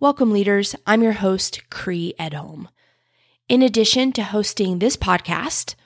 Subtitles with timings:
[0.00, 0.74] Welcome, leaders.
[0.88, 2.66] I'm your host, Cree Edholm.
[3.48, 5.76] In addition to hosting this podcast,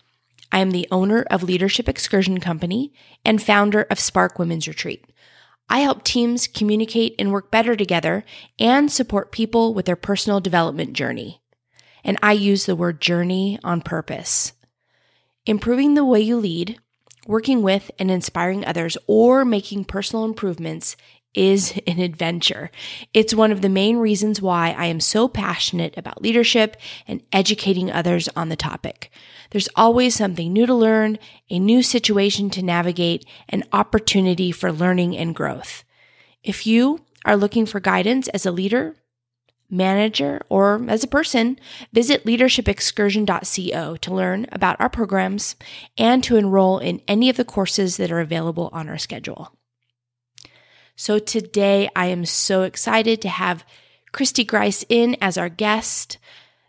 [0.50, 2.90] I am the owner of Leadership Excursion Company
[3.22, 5.04] and founder of Spark Women's Retreat.
[5.68, 8.24] I help teams communicate and work better together
[8.58, 11.42] and support people with their personal development journey.
[12.02, 14.54] And I use the word journey on purpose.
[15.44, 16.80] Improving the way you lead,
[17.26, 20.96] working with and inspiring others, or making personal improvements
[21.34, 22.70] is an adventure.
[23.12, 26.76] It's one of the main reasons why I am so passionate about leadership
[27.06, 29.10] and educating others on the topic.
[29.50, 31.18] There's always something new to learn,
[31.50, 35.84] a new situation to navigate, an opportunity for learning and growth.
[36.42, 38.96] If you are looking for guidance as a leader,
[39.70, 41.58] manager, or as a person,
[41.92, 45.56] visit leadershipexcursion.co to learn about our programs
[45.96, 49.57] and to enroll in any of the courses that are available on our schedule.
[51.00, 53.64] So today I am so excited to have
[54.12, 56.18] Kristie Griess in as our guest.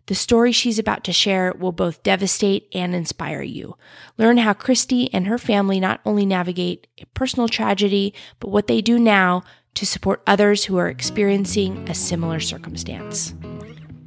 [0.05, 3.75] The story she's about to share will both devastate and inspire you.
[4.19, 8.81] Learn how Kristie and her family not only navigate a personal tragedy, but what they
[8.81, 9.41] do now
[9.73, 13.33] to support others who are experiencing a similar circumstance.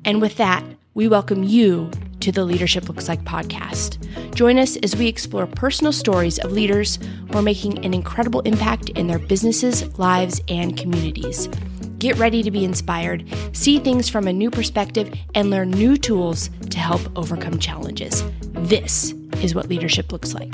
[0.04, 0.62] And with that,
[0.94, 1.90] we welcome you
[2.20, 3.96] to the Leadership Looks Like podcast.
[4.34, 6.98] Join us as we explore personal stories of leaders
[7.30, 11.48] who are making an incredible impact in their businesses, lives, and communities.
[11.98, 16.50] Get ready to be inspired, see things from a new perspective, and learn new tools
[16.68, 18.22] to help overcome challenges.
[18.52, 20.52] This is what leadership looks like.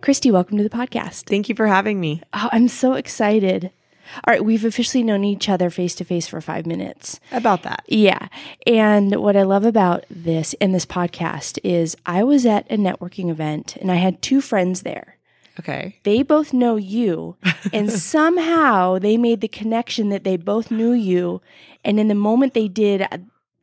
[0.00, 1.28] Kristie, welcome to the podcast.
[1.28, 2.22] Thank you for having me.
[2.32, 3.70] Oh, I'm so excited.
[4.16, 7.18] All right, we've officially known each other face to face for five minutes.
[7.30, 7.84] About that.
[7.88, 8.28] Yeah.
[8.66, 13.30] And what I love about this in this podcast is I was at a networking
[13.30, 15.16] event and I had two friends there.
[15.60, 15.96] Okay.
[16.04, 17.36] They both know you,
[17.74, 21.42] and somehow they made the connection that they both knew you.
[21.84, 23.06] And in the moment they did,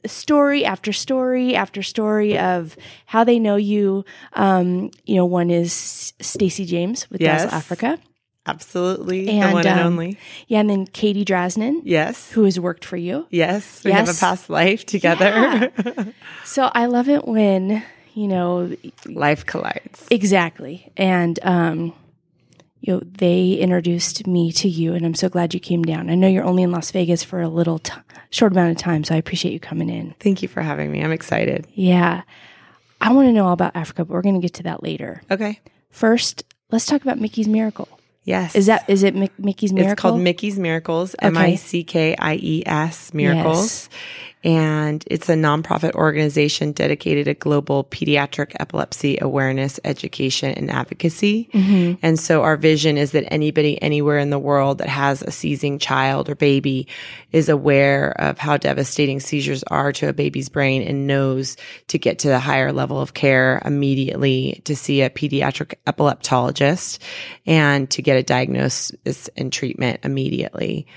[0.06, 2.78] story after story after story of
[3.08, 4.06] how they know you.
[4.34, 7.42] Um, you know, one is Stacy James with Yes.
[7.44, 8.00] Dazzle Africa.
[8.46, 9.26] Absolutely.
[9.26, 10.18] the And, one and um, only.
[10.48, 12.32] Yeah, and then Katie Drasnan, Yes.
[12.32, 13.28] who has worked for you.
[13.30, 13.84] Yes.
[13.84, 15.72] We have a past life together.
[16.46, 17.84] So I love it when,
[18.16, 20.08] you know, life collides.
[20.10, 20.92] exactly.
[20.98, 21.94] And um,
[22.82, 26.10] you know, they introduced me to you and I'm so glad you came down.
[26.10, 27.94] I know you're only in Las Vegas for a little t-
[28.32, 30.16] short amount of time, so I appreciate you coming in.
[30.20, 31.04] Thank you for having me.
[31.04, 31.68] I'm excited.
[31.76, 32.24] Yeah.
[33.02, 35.22] I want to know all about Africa, but we're going to get to that later.
[35.30, 35.60] Okay.
[35.92, 37.88] First, let's talk about Mickie's Miracle.
[38.30, 38.56] Yes.
[38.56, 39.92] Is that is it Mickie's Miracle?
[39.92, 43.90] It's called Mickie's Miracles, M I C K I E S Miracles.
[44.42, 51.50] And it's a nonprofit organization dedicated to global pediatric epilepsy awareness, education, and advocacy.
[51.54, 52.00] Mm-hmm.
[52.02, 55.78] And so our vision is that anybody anywhere in the world that has a seizing
[55.78, 56.88] child or baby
[57.34, 61.58] is aware of how devastating seizures are to a baby's brain and knows
[61.88, 67.00] to get to the higher level of care immediately to see a pediatric epileptologist
[67.46, 70.88] and to get a diagnosis and treatment immediately.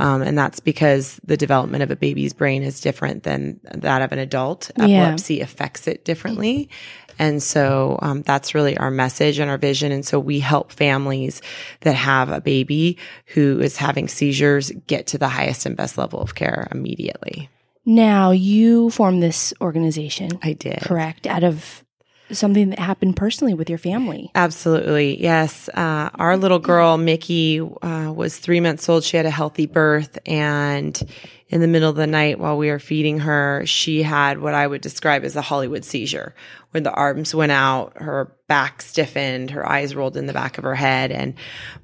[0.00, 4.12] Um, and that's because the development of a baby's brain is different than that of
[4.12, 4.70] an adult.
[4.76, 4.84] Yeah.
[4.84, 6.70] Epilepsy affects it differently.
[7.18, 9.92] And so um, that's really our message and our vision.
[9.92, 11.42] And so we help families
[11.80, 12.96] that have a baby
[13.26, 17.50] who is having seizures get to the highest and best level of care immediately.
[17.84, 20.80] Now, you formed this organization, I did.
[20.80, 21.84] correct, out of
[22.32, 24.30] something that happened personally with your family.
[24.34, 25.20] Absolutely.
[25.22, 25.68] Yes.
[25.68, 29.04] Uh, our little girl, Mickie, uh, was three months old.
[29.04, 30.18] She had a healthy birth.
[30.26, 31.00] And
[31.48, 34.66] in the middle of the night while we were feeding her, she had what I
[34.66, 36.34] would describe as a Hollywood seizure,
[36.70, 40.64] where the arms went out, her back stiffened, her eyes rolled in the back of
[40.64, 41.10] her head.
[41.10, 41.34] And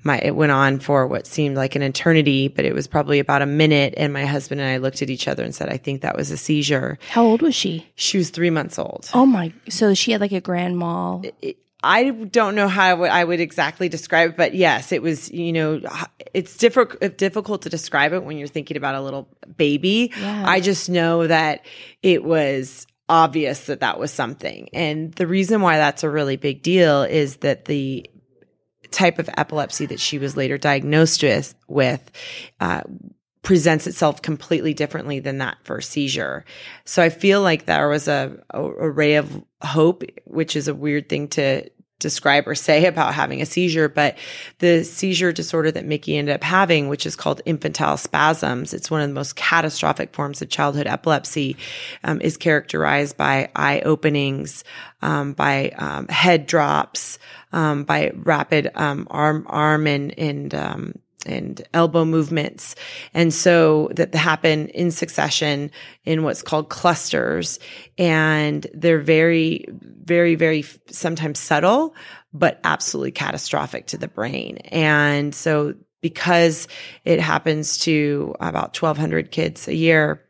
[0.04, 3.42] my, it went on for what seemed like an eternity, but it was probably about
[3.42, 3.94] a minute.
[3.96, 6.30] And my husband and I looked at each other and said, I think that was
[6.30, 6.98] a seizure.
[7.10, 7.86] How old was she?
[7.96, 9.10] She was three months old.
[9.14, 9.52] Oh my!
[9.68, 11.22] So she had like a grand mal.
[11.82, 15.30] I don't know how I would- I would exactly describe it, but yes, it was,
[15.30, 15.80] you know,
[16.34, 20.12] it's difficult, difficult to describe it when you're thinking about a little baby.
[20.18, 20.44] Yeah.
[20.48, 21.64] I just know that
[22.02, 24.68] it was obvious that that was something.
[24.72, 28.08] And the reason why that's a really big deal is that the
[28.90, 32.10] type of epilepsy that she was later diagnosed with, with
[32.60, 32.82] uh,
[33.42, 36.44] presents itself completely differently than that first seizure.
[36.84, 40.74] So I feel like there was a, a, a ray of hope, which is a
[40.74, 44.16] weird thing to describe or say about having a seizure, but
[44.58, 49.00] the seizure disorder that Mickie ended up having, which is called infantile spasms, it's one
[49.00, 51.56] of the most catastrophic forms of childhood epilepsy,
[52.04, 54.62] um, is characterized by eye openings,
[55.02, 57.18] um, by um, head drops,
[57.52, 60.92] um, by rapid um, arm arm and and um,
[61.26, 62.74] and elbow movements.
[63.12, 65.70] And so that happen in succession
[66.04, 67.58] in what's called clusters.
[67.98, 71.94] And they're very, very, very sometimes subtle,
[72.32, 74.58] but absolutely catastrophic to the brain.
[74.70, 76.68] And so because
[77.04, 80.25] it happens to about 1200 kids a year,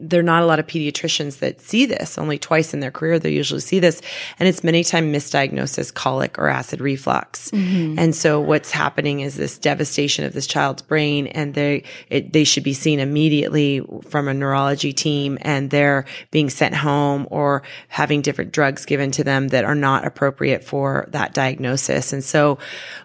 [0.00, 2.18] there are not a lot of pediatricians that see this.
[2.18, 4.02] Only twice in their career they usually see this.
[4.38, 7.50] And it's many times misdiagnosis colic or acid reflux.
[7.50, 7.98] Mm-hmm.
[7.98, 12.44] and so what's happening is this devastation of this child's brain and they it, they
[12.44, 18.22] should be seen immediately from a neurology team and they're being sent home or having
[18.22, 22.12] different drugs given to them that are not appropriate for that diagnosis.
[22.12, 22.58] And so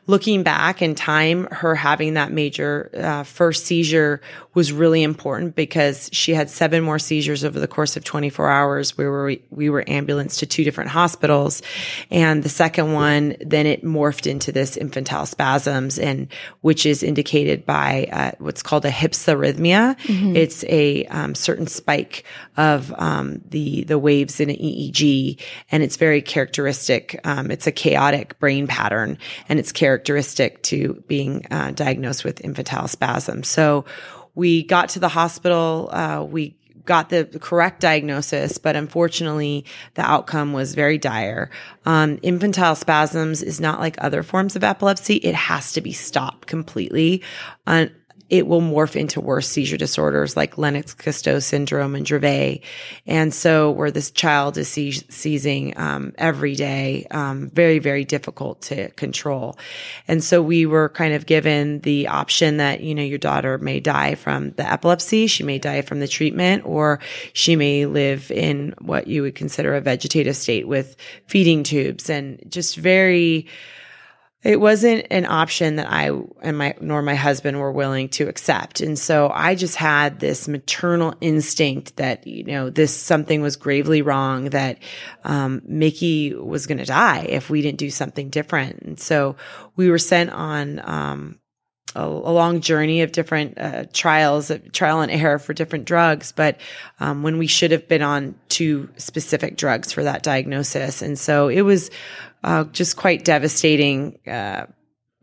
[0.07, 4.21] looking back in time her having that major uh, first seizure
[4.53, 8.95] was really important because she had seven more seizures over the course of 24 hours.
[8.95, 11.63] We were, we were ambulanced to two different hospitals.
[12.11, 16.27] And the second one, then it morphed into this infantile spasms and
[16.61, 19.97] which is indicated by uh, what's called a hypsarrhythmia.
[20.01, 20.35] Mm-hmm.
[20.35, 22.25] It's a um, certain spike
[22.57, 25.41] of um, the, the waves in an EEG
[25.71, 27.19] and it's very characteristic.
[27.23, 29.17] Um, it's a chaotic brain pattern
[29.49, 33.47] and it's characteristic to being uh, diagnosed with infantile spasms.
[33.47, 33.85] So
[34.36, 35.89] we got to the hospital.
[35.92, 36.56] Uh, we
[36.86, 41.50] got the correct diagnosis, but unfortunately, the outcome was very dire.
[41.86, 45.16] Um, infantile spasms is not like other forms of epilepsy.
[45.18, 47.22] It has to be stopped completely.
[47.68, 47.88] Uh,
[48.31, 52.62] it will morph into worse seizure disorders like Lennox-Gastaut syndrome and Dravet.
[53.06, 58.89] And so where this child is seizing um, every day, um, very, very difficult to
[58.92, 59.57] control.
[60.07, 63.81] And so we were kind of given the option that, you know, your daughter may
[63.81, 67.00] die from the epilepsy, she may die from the treatment, or
[67.33, 70.95] she may live in what you would consider a vegetative state with
[71.28, 73.48] feeding tubes and just very,
[74.43, 76.09] it wasn't an option that I
[76.41, 78.81] and my nor my husband were willing to accept.
[78.81, 84.01] And so I just had this maternal instinct that, you know, this something was gravely
[84.01, 84.79] wrong, that
[85.23, 88.81] um, Mickie was going to die if we didn't do something different.
[88.81, 89.35] And so
[89.75, 91.39] we were sent on um,
[91.95, 96.59] a, a, long journey of different uh, trials, trial and error for different drugs, but
[96.99, 101.01] um, when we should have been on two specific drugs for that diagnosis.
[101.01, 101.91] And so it was
[102.43, 104.19] uh, just quite devastating.
[104.27, 104.65] Uh,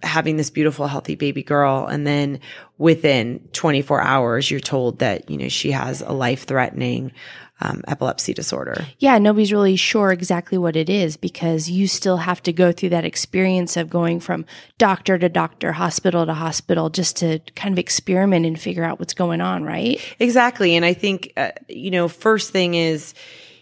[0.03, 1.87] having this beautiful, healthy baby girl.
[1.87, 2.41] And then
[2.77, 7.13] within 24 hours, you're told that, you know, she has a life threatening,
[7.61, 8.87] um, epilepsy disorder.
[8.99, 9.19] Yeah.
[9.19, 13.05] Nobody's really sure exactly what it is because you still have to go through that
[13.05, 14.47] experience of going from
[14.79, 19.15] doctor to doctor, hospital to hospital, just to kind of experiment and figure out what's
[19.15, 19.65] going on.
[19.65, 20.01] Right.
[20.21, 20.77] Exactly.
[20.77, 23.15] And I think, uh, you know, first thing is,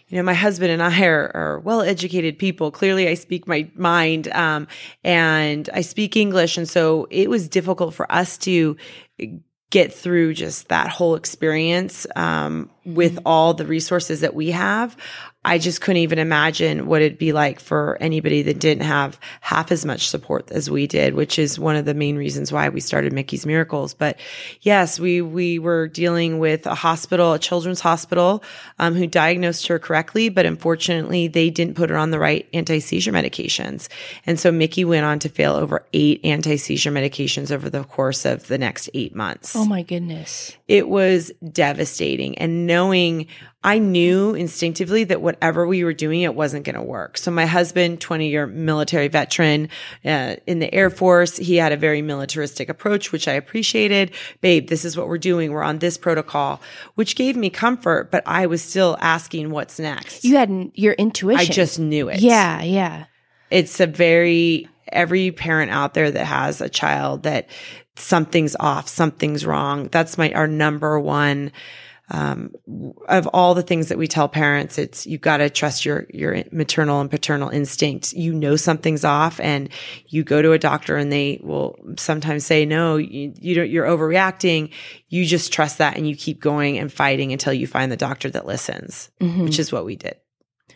[0.09, 2.71] you know, my husband and I are, are well educated people.
[2.71, 4.67] Clearly, I speak my mind, um,
[5.03, 6.57] and I speak English.
[6.57, 8.77] And so it was difficult for us to
[9.69, 13.27] get through just that whole experience um, with mm-hmm.
[13.27, 14.95] all the resources that we have.
[15.47, 19.71] I just couldn't even imagine what it'd be like for anybody that didn't have half
[19.71, 22.81] as much support as we did, which is one of the main reasons why we
[22.81, 23.93] started Mickie's Miracles.
[23.93, 24.19] But
[24.59, 28.43] yes, we we were dealing with a hospital, a children's hospital,
[28.77, 32.79] um, who diagnosed her correctly, but unfortunately they didn't put her on the right anti
[32.79, 33.87] seizure medications,
[34.25, 38.25] and so Mickey went on to fail over eight anti seizure medications over the course
[38.25, 39.55] of the next eight months.
[39.55, 40.56] Oh my goodness!
[40.67, 43.27] It was devastating, and knowing
[43.63, 47.17] I knew instinctively that whatever we were doing, it wasn't going to work.
[47.17, 49.67] So my husband, 20 year military veteran
[50.05, 54.11] uh, in the Air Force, he had a very militaristic approach, which I appreciated.
[54.39, 55.51] Babe, this is what we're doing.
[55.51, 56.61] We're on this protocol,
[56.95, 60.23] which gave me comfort, but I was still asking what's next.
[60.23, 61.39] You had your intuition.
[61.39, 62.19] I just knew it.
[62.19, 63.05] Yeah, yeah.
[63.51, 67.49] It's a very, every parent out there that has a child that
[67.99, 69.89] something's off, something's wrong.
[69.89, 71.51] That's my, our number one
[72.09, 72.53] um,
[73.09, 76.41] of all the things that we tell parents, it's you got to trust your your
[76.53, 78.13] maternal and paternal instincts.
[78.13, 79.67] You know something's off, and
[80.07, 83.69] you go to a doctor, and they will sometimes say, "No, you, you don't.
[83.69, 84.71] You're overreacting."
[85.09, 88.29] You just trust that, and you keep going and fighting until you find the doctor
[88.29, 89.43] that listens, mm-hmm.
[89.43, 90.15] which is what we did.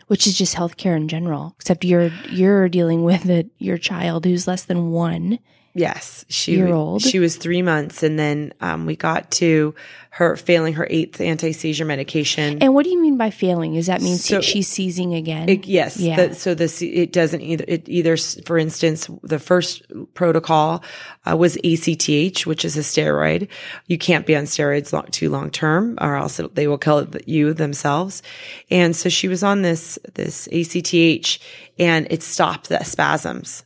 [0.08, 4.46] Which is just healthcare in general, except you're you're dealing with it, your child who's
[4.46, 5.38] less than one
[5.74, 7.00] Yes, she year old.
[7.00, 9.74] She was three months, and then um, we got to
[10.10, 12.58] her failing her eighth anti seizure medication.
[12.60, 13.72] And what do you mean by failing?
[13.72, 15.48] Does that mean so, she's seizing again?
[15.48, 15.96] It, yes.
[15.96, 16.26] Yeah.
[16.26, 17.64] The, so this it doesn't either.
[17.66, 20.84] It either, for instance, the first protocol
[21.24, 23.48] uh, was ACTH, which is a steroid.
[23.86, 27.54] You can't be on steroids long, too long term, or else they will kill you
[27.54, 28.22] themselves.
[28.70, 31.38] And so she was on this this ACTH,
[31.78, 33.64] and it stopped the spasms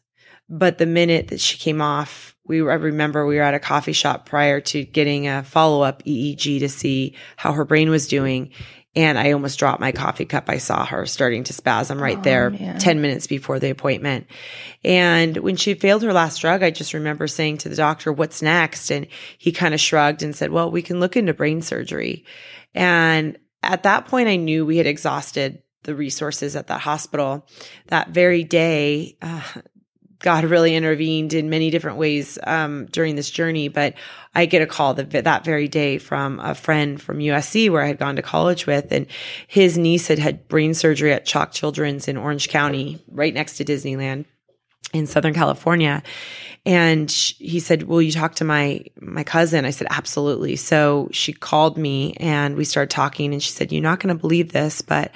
[0.48, 3.92] but the minute that she came off we I remember we were at a coffee
[3.92, 8.50] shop prior to getting a follow up EEG to see how her brain was doing.
[8.94, 10.48] And I almost dropped my coffee cup.
[10.48, 12.78] I saw her starting to spasm right oh, there man.
[12.78, 14.26] 10 minutes before the appointment.
[14.82, 18.40] And when she failed her last drug, I just remember saying to the doctor, what's
[18.40, 18.90] next?
[18.90, 22.24] And he kind of shrugged and said, well, we can look into brain surgery.
[22.74, 27.46] And at that point, I knew we had exhausted the resources at that hospital.
[27.88, 29.42] That very day, uh,
[30.18, 33.68] God really intervened in many different ways um, during this journey.
[33.68, 33.94] But
[34.34, 37.86] I get a call that, that very day from a friend from USC where I
[37.86, 39.06] had gone to college with, and
[39.46, 43.64] his niece had had brain surgery at CHOC Children's in Orange County, right next to
[43.64, 44.24] Disneyland
[44.92, 46.02] in Southern California.
[46.64, 51.32] And he said, "Will you talk to my my cousin?" I said, "Absolutely." So she
[51.32, 54.80] called me and we started talking, and she said, "You're not going to believe this,
[54.80, 55.12] but."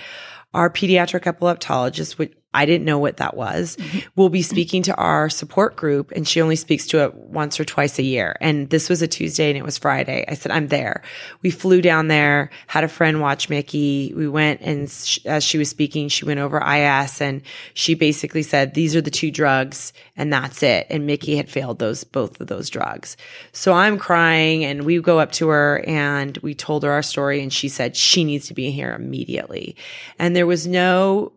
[0.52, 3.76] Our pediatric epileptologist, which I didn't know what that was.
[3.76, 3.98] Mm-hmm.
[4.16, 7.64] We'll be speaking to our support group and she only speaks to it once or
[7.64, 8.36] twice a year.
[8.40, 10.24] And this was a Tuesday and it was Friday.
[10.26, 11.02] I said, I'm there.
[11.42, 14.12] We flew down there, had a friend watch Mickie.
[14.16, 17.42] We went and sh- as she was speaking, she went over IS and
[17.74, 20.88] she basically said, these are the two drugs and that's it.
[20.90, 23.16] And Mickie had failed those, both of those drugs.
[23.52, 27.42] So I'm crying and we go up to her and we told her our story
[27.42, 29.76] and she said she needs to be here immediately.
[30.18, 31.32] And there was no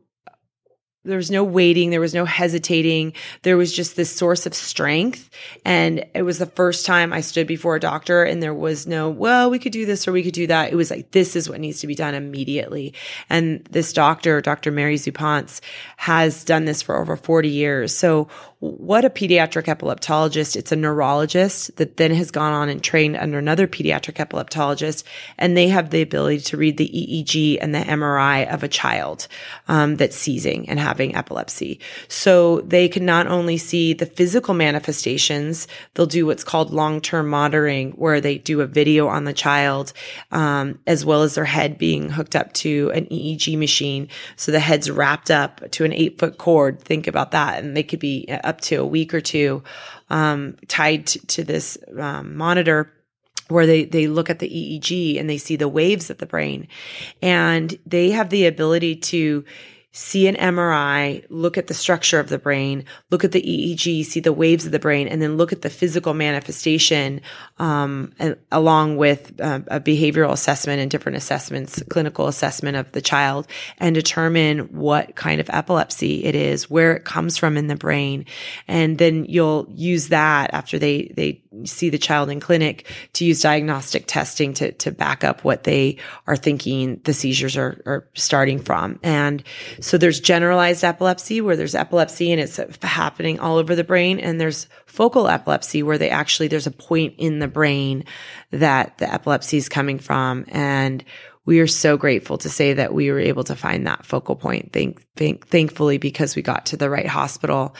[1.06, 1.90] there was no waiting.
[1.90, 3.14] There was no hesitating.
[3.42, 5.30] There was just this source of strength.
[5.66, 9.10] And it was the first time I stood before a doctor and there was no,
[9.10, 10.72] well, we could do this or we could do that.
[10.72, 12.94] It was like, this is what needs to be done immediately.
[13.30, 14.72] And this doctor, Dr.
[14.72, 15.60] Mary Zupanc,
[15.98, 17.96] has done this for over 40 years.
[17.96, 18.30] So
[18.64, 20.56] what a pediatric epileptologist.
[20.56, 25.04] It's a neurologist that then has gone on and trained under another pediatric epileptologist,
[25.38, 29.28] and they have the ability to read the EEG and the MRI of a child
[29.68, 31.82] um, that's seizing and having epilepsy.
[32.08, 37.92] So they can not only see the physical manifestations, they'll do what's called long-term monitoring,
[37.92, 39.92] where they do a video on the child,
[40.32, 44.08] um, as well as their head being hooked up to an EEG machine.
[44.38, 46.80] So the head's wrapped up to an eight-foot cord.
[46.80, 49.64] Think about that, and they could be up to a week or two
[50.12, 52.94] um, tied to, to this um, monitor
[53.48, 56.68] where they, they look at the EEG and they see the waves of the brain.
[57.22, 59.44] And they have the ability to
[59.96, 64.20] see an MRI, look at the structure of the brain, look at the EEG, see
[64.20, 67.22] the waves of the brain, and then look at the physical manifestation,
[67.60, 68.12] um,
[68.52, 73.46] along with uh, a behavioral assessment and different assessments, clinical assessment of the child,
[73.78, 78.26] and determine what kind of epilepsy it is, where it comes from in the brain,
[78.68, 83.42] and then you'll use that after they they see the child in clinic to use
[83.42, 88.60] diagnostic testing to to back up what they are thinking the seizures are are starting
[88.60, 89.44] from, and
[89.80, 94.20] so there's generalized epilepsy where there's epilepsy and it's happening all over the brain.
[94.20, 98.06] And there's focal epilepsy where they actually, there's a point in the brain
[98.52, 100.46] that the epilepsy is coming from.
[100.50, 101.04] And
[101.46, 104.72] we are so grateful to say that we were able to find that focal point.
[104.72, 107.76] Thank, thank, thankfully, because we got to the right hospital.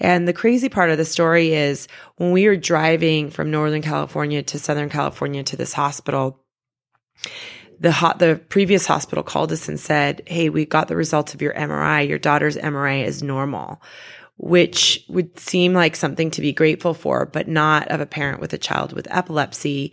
[0.00, 4.42] And the crazy part of the story is when we were driving from Northern California
[4.42, 6.40] to Southern California to this hospital,
[7.78, 11.54] the the previous hospital called us and said, Hey, we got the results of your
[11.54, 12.08] MRI.
[12.08, 13.80] Your daughter's MRI is normal,
[14.36, 18.52] which would seem like something to be grateful for, but not of a parent with
[18.52, 19.92] a child with epilepsy.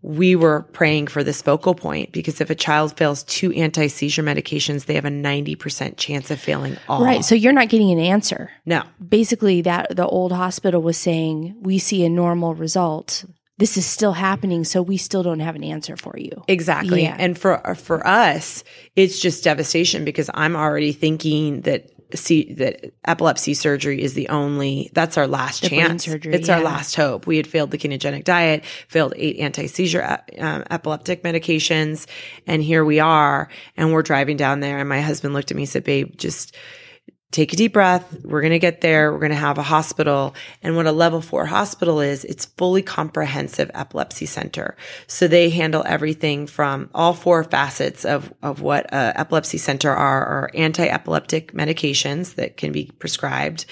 [0.00, 4.86] We were praying for this focal point because if a child fails two anti-seizure medications,
[4.86, 7.04] they have a 90% chance of failing all.
[7.04, 7.24] Right.
[7.24, 8.50] So you're not getting an answer.
[8.64, 8.84] No.
[9.06, 13.24] Basically that the old hospital was saying, we see a normal result
[13.58, 17.14] this is still happening so we still don't have an answer for you exactly yeah.
[17.18, 18.64] and for for us
[18.96, 24.90] it's just devastation because i'm already thinking that see that epilepsy surgery is the only
[24.92, 26.56] that's our last the chance surgery, it's yeah.
[26.56, 32.06] our last hope we had failed the ketogenic diet failed eight anti-seizure uh, epileptic medications
[32.46, 35.62] and here we are and we're driving down there and my husband looked at me
[35.62, 36.56] and said babe just
[37.30, 38.24] take a deep breath.
[38.24, 39.12] We're going to get there.
[39.12, 40.34] We're going to have a hospital.
[40.62, 44.76] And what a level four hospital is, it's fully comprehensive epilepsy center.
[45.06, 50.26] So they handle everything from all four facets of, of what a epilepsy center are,
[50.26, 53.64] are anti-epileptic medications that can be prescribed,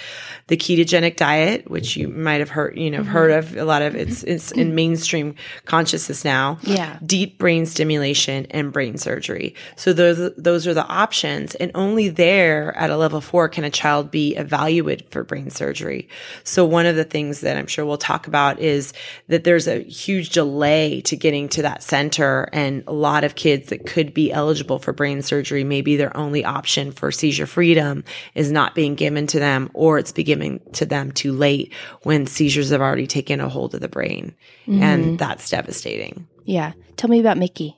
[0.47, 3.11] the ketogenic diet, which you might have heard, you know, mm-hmm.
[3.11, 5.35] heard of a lot of it's, it's in mainstream
[5.65, 6.59] consciousness now.
[6.62, 6.99] Yeah.
[7.05, 9.55] Deep brain stimulation and brain surgery.
[9.75, 11.57] So those, those are the options.
[11.57, 15.50] And only there at a level four before can a child be evaluated for brain
[15.50, 16.09] surgery.
[16.45, 18.93] So one of the things that I'm sure we'll talk about is
[19.28, 23.71] that there's a huge delay to getting to that center and a lot of kids
[23.71, 28.52] that could be eligible for brain surgery, maybe their only option for seizure freedom is
[28.52, 32.71] not being given to them or it's being given to them too late when seizures
[32.71, 34.35] have already taken a hold of the brain.
[34.67, 34.83] Mm-hmm.
[34.83, 36.26] And that's devastating.
[36.45, 36.73] Yeah.
[36.97, 37.76] Tell me about Mickie.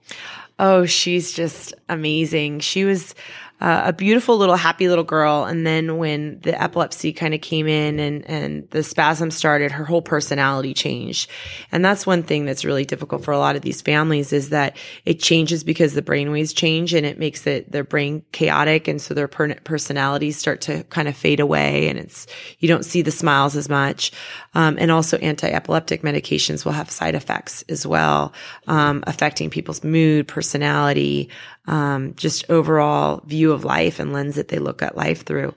[0.58, 2.60] Oh, she's just amazing.
[2.60, 3.14] She was
[3.60, 5.44] uh, a beautiful little happy little girl.
[5.44, 9.84] And then when the epilepsy kind of came in and, and the spasm started, her
[9.84, 11.30] whole personality changed.
[11.70, 14.76] And that's one thing that's really difficult for a lot of these families is that
[15.04, 18.88] it changes because the brainwaves change and it makes it their brain chaotic.
[18.88, 22.26] And so their per- personalities start to kind of fade away and it's,
[22.60, 24.12] you don't see the smiles as much.
[24.54, 28.32] Um, and also anti-epileptic medications will have side effects as well,
[28.66, 31.28] um, affecting people's mood, personality,
[31.70, 35.54] um, just overall view of life and lens that they look at life through.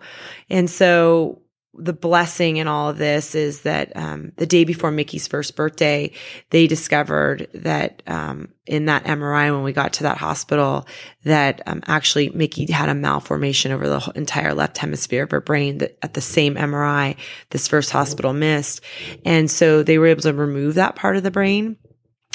[0.49, 1.41] And so
[1.75, 6.11] the blessing in all of this is that um, the day before Mickie's first birthday,
[6.51, 10.87] they discovered that um, in that MRI when we got to that hospital,
[11.23, 15.79] that um, actually Mickey had a malformation over the entire left hemisphere of her brain
[15.79, 17.17] that at the same MRI
[17.49, 18.81] this first hospital missed,
[19.25, 21.77] and so they were able to remove that part of the brain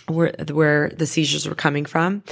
[0.09, 2.23] where where the seizures were coming from,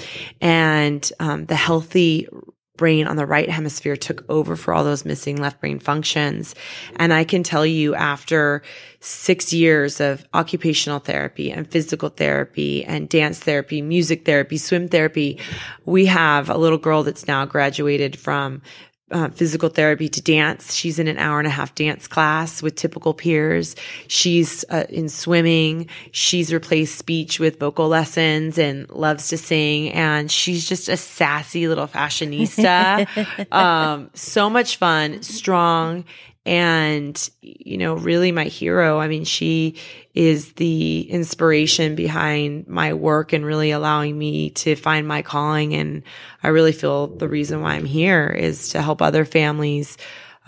[0.40, 2.28] and um, the healthy
[2.76, 6.54] brain on the right hemisphere took over for all those missing left brain functions.
[6.96, 8.62] And I can tell you after
[9.00, 15.38] six years of occupational therapy and physical therapy and dance therapy, music therapy, swim therapy,
[15.84, 18.62] we have a little girl that's now graduated from
[19.10, 20.74] uh, physical therapy to dance.
[20.74, 23.76] She's in an hour and a half dance class with typical peers.
[24.08, 25.88] She's uh, in swimming.
[26.10, 29.92] She's replaced speech with vocal lessons and loves to sing.
[29.92, 33.52] And she's just a sassy little fashionista.
[33.52, 36.04] um, so much fun, strong,
[36.46, 39.74] and you know really my hero i mean she
[40.14, 45.74] is the inspiration behind my work and really allowing me to find my calling.
[45.74, 46.02] And
[46.42, 49.98] i really feel the reason why i'm here is to help other families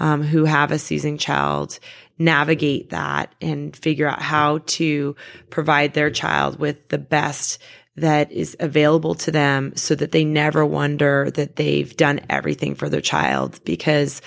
[0.01, 1.79] um, who have a seizing child
[2.19, 5.15] navigate that and figure out how to
[5.51, 7.59] provide their child with the best
[7.97, 12.89] that is available to them so that they never wonder that they've done everything for
[12.89, 13.61] their child.
[13.65, 14.23] Because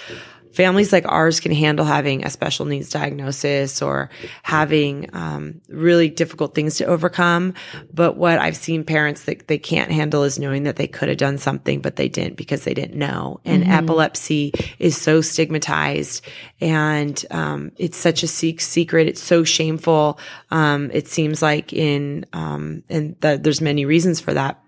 [0.54, 4.10] families like ours can handle having a special needs diagnosis or
[4.44, 7.54] having um, really difficult things to overcome.
[7.94, 11.18] But what I've seen parents that they can't handle is knowing that they could have
[11.18, 13.40] done something, but they didn't because they didn't know.
[13.46, 13.72] And mm-hmm.
[13.72, 16.26] epilepsy is so stigmatized
[16.60, 19.08] and um, it's such a secret.
[19.08, 20.20] It's so shameful.
[20.52, 24.61] Um, it seems like in, um, and the, there's many reasons for that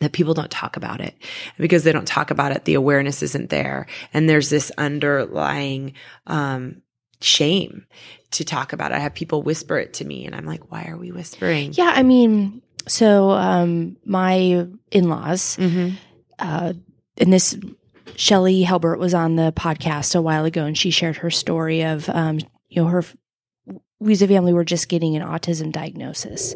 [0.00, 1.14] that people don't talk about it.
[1.58, 3.86] Because they don't talk about it the awareness isn't there.
[4.12, 5.94] And there's this underlying
[6.26, 6.82] um,
[7.20, 7.86] shame
[8.32, 8.96] to talk about it.
[8.96, 11.72] I have people whisper it to me and i'm like why are we whispering?
[11.72, 15.96] Yeah i mean so um, my in-laws mm-hmm.
[16.38, 16.72] uh,
[17.16, 17.58] and this
[18.16, 22.08] shelly helbert was on the podcast a while ago and she shared her story of
[22.08, 23.02] um, you know her
[24.00, 26.54] we as a family were just getting an autism diagnosis.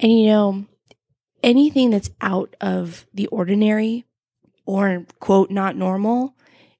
[0.00, 0.66] And you know
[1.42, 4.04] anything that's out of the ordinary
[4.64, 6.34] or quote not normal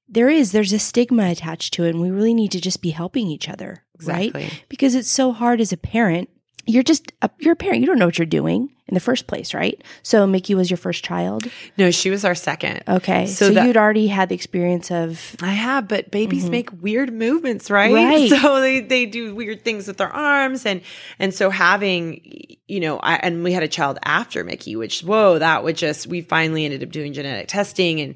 [0.07, 2.91] there is there's a stigma attached to it and we really need to just be
[2.91, 4.43] helping each other exactly.
[4.43, 6.29] right because it's so hard as a parent
[6.65, 9.27] you're just a, you're a parent you don't know what you're doing in the first
[9.27, 9.81] place, right?
[10.03, 11.47] So Mickie was your first child?
[11.77, 12.83] No, she was our second.
[12.87, 13.27] Okay.
[13.27, 16.51] So, so that, you'd already had the experience of I have, but babies mm-hmm.
[16.51, 17.93] make weird movements, right?
[17.93, 18.31] Right.
[18.43, 20.81] So they, they do weird things with their arms and
[21.17, 25.37] and so having you know, I, and we had a child after Mickie, which whoa,
[25.39, 28.15] that would just we finally ended up doing genetic testing and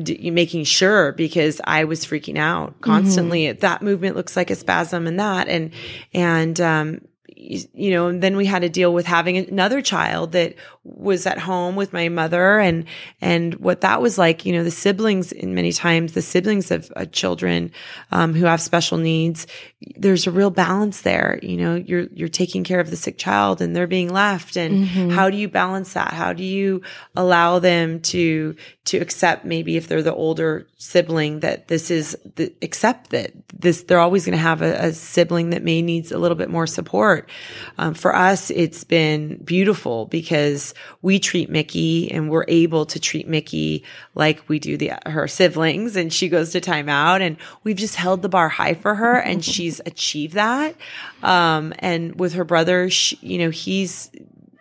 [0.00, 3.44] d- making sure because I was freaking out constantly.
[3.44, 3.60] Mm-hmm.
[3.60, 5.72] That movement looks like a spasm and that and
[6.12, 7.00] and um
[7.46, 11.38] you know, and then we had to deal with having another child that was at
[11.38, 12.84] home with my mother and,
[13.20, 16.92] and what that was like, you know, the siblings in many times, the siblings of
[16.96, 17.70] uh, children,
[18.10, 19.46] um, who have special needs,
[19.96, 21.38] there's a real balance there.
[21.42, 24.56] You know, you're, you're taking care of the sick child and they're being left.
[24.56, 25.10] And mm-hmm.
[25.10, 26.12] how do you balance that?
[26.12, 26.82] How do you
[27.14, 28.56] allow them to,
[28.86, 33.82] to accept maybe if they're the older sibling that this is the, accept that this,
[33.84, 36.66] they're always going to have a, a, sibling that may needs a little bit more
[36.66, 37.28] support.
[37.78, 43.28] Um, for us, it's been beautiful because we treat Mickie and we're able to treat
[43.28, 47.96] Mickie like we do the, her siblings and she goes to timeout and we've just
[47.96, 50.74] held the bar high for her and she's achieved that.
[51.22, 54.10] Um, and with her brother, she, you know, he's,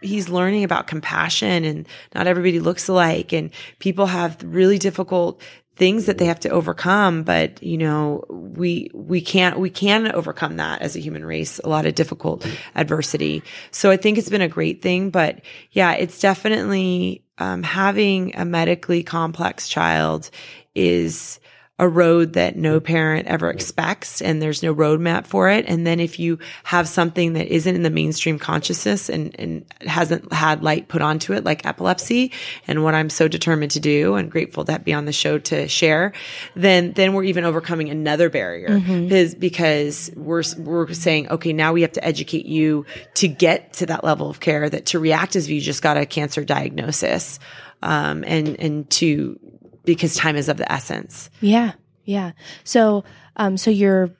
[0.02, 5.42] he's learning about compassion and not everybody looks alike and people have really difficult
[5.76, 10.58] things that they have to overcome but you know we we can't we can overcome
[10.58, 13.44] that as a human race a lot of difficult adversity.
[13.72, 18.46] So i think it's been a great thing but yeah it's definitely um, having a
[18.46, 20.30] medically complex child
[20.74, 21.40] is
[21.78, 25.66] a road that no parent ever expects and there's no roadmap for it.
[25.68, 30.32] And then if you have something that isn't in the mainstream consciousness and, and hasn't
[30.32, 32.32] had light put onto it, like epilepsy
[32.66, 35.68] and what I'm so determined to do and grateful to be on the show to
[35.68, 36.14] share,
[36.56, 39.04] then, then we're even overcoming another barrier mm-hmm.
[39.04, 42.86] because, because we're, we're saying, okay, now we have to educate you
[43.16, 45.98] to get to that level of care that to react as if you just got
[45.98, 47.38] a cancer diagnosis.
[47.84, 49.38] Um, and, and to
[49.86, 51.30] because time is of the essence.
[51.42, 51.74] Yeah.
[52.04, 52.32] Yeah.
[52.64, 53.04] So,
[53.36, 54.12] um, so you're,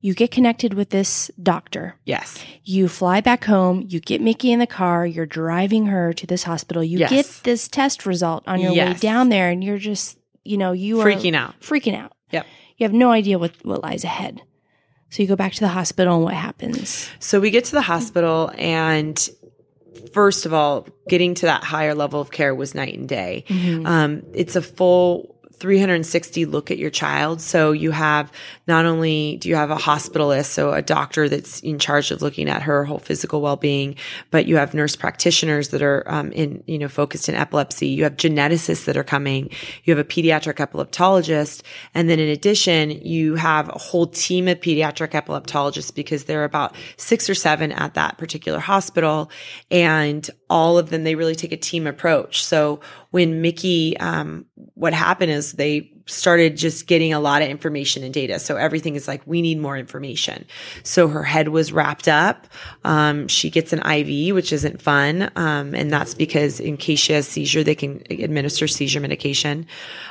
[0.00, 1.94] you get connected with this doctor.
[2.04, 2.42] Yes.
[2.64, 3.84] You fly back home.
[3.88, 5.06] You get Mickey in the car.
[5.06, 6.82] You're driving her to this hospital.
[6.82, 7.10] You yes.
[7.10, 8.94] get this test result on your yes.
[8.94, 11.54] way down there, and you're just, you know, you are freaking out.
[11.60, 12.12] Freaking out.
[12.32, 12.46] Yep.
[12.78, 14.42] You have no idea what, what lies ahead.
[15.10, 17.08] So you go back to the hospital, and what happens?
[17.20, 19.28] So we get to the hospital, and
[20.12, 23.44] first of all, getting to that higher level of care was night and day.
[23.48, 23.86] Mm-hmm.
[23.86, 27.40] Um, it's a full 360 look at your child.
[27.40, 28.32] So you have
[28.66, 32.48] not only do you have a hospitalist, so a doctor that's in charge of looking
[32.48, 33.94] at her whole physical well-being,
[34.32, 37.86] but you have nurse practitioners that are um, in you know focused in epilepsy.
[37.86, 39.50] You have geneticists that are coming.
[39.84, 41.62] You have a pediatric epileptologist,
[41.94, 46.44] and then in addition, you have a whole team of pediatric epileptologists because there are
[46.44, 49.30] about six or seven at that particular hospital,
[49.70, 52.44] and all of them they really take a team approach.
[52.44, 52.80] So
[53.12, 58.12] when Mickie, um, what happened is they started just getting a lot of information and
[58.12, 58.38] data.
[58.38, 60.44] So everything is like, we need more information.
[60.82, 62.46] So her head was wrapped up.
[62.84, 65.30] Um, she gets an IV, which isn't fun.
[65.36, 69.66] Um, and that's because in case she has seizure, they can administer seizure medication.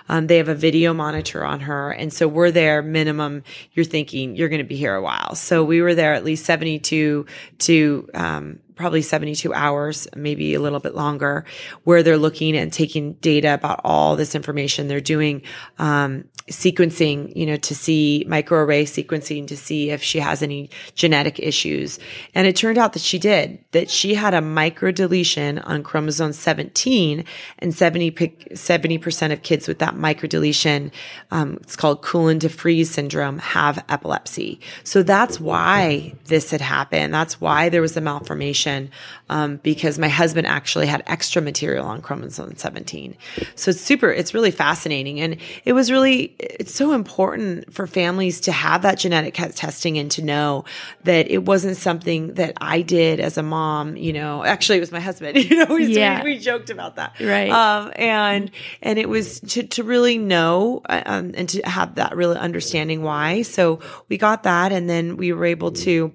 [0.10, 1.92] Um, they have a video monitor on her.
[1.92, 3.44] And so we're there minimum.
[3.74, 5.36] You're thinking you're going to be here a while.
[5.36, 7.26] So we were there at least 72
[7.60, 11.46] to, um, probably 72 hours, maybe a little bit longer,
[11.84, 14.88] where they're looking and taking data about all this information.
[14.88, 15.44] They're doing
[15.78, 21.40] um, sequencing, you know, to see microarray sequencing to see if she has any genetic
[21.40, 22.00] issues.
[22.34, 27.24] And it turned out that she did, that she had a microdeletion on chromosome 17
[27.60, 30.92] and 70, 70% of kids with that microdeletion,
[31.32, 34.60] um, it's called Koolen-de Vries syndrome, have epilepsy.
[34.84, 37.14] So that's why this had happened.
[37.14, 38.90] That's why there was a malformation
[39.30, 43.16] um, because my husband actually had extra material on chromosome 17.
[43.56, 45.20] So it's super, it's really fascinating.
[45.22, 50.10] And it was really, it's so important for families to have that genetic testing and
[50.12, 50.66] to know
[51.04, 54.92] that it wasn't something that I did as a mom, you know, actually it was
[54.92, 56.24] my husband, you know, we, yeah.
[56.24, 57.14] we, we joked about that.
[57.20, 57.52] Right.
[57.52, 58.52] Um, and,
[58.82, 63.04] and it was to, to really know, uh, um, and to have that really understanding
[63.04, 63.44] why.
[63.44, 66.12] So we got that and then we were able to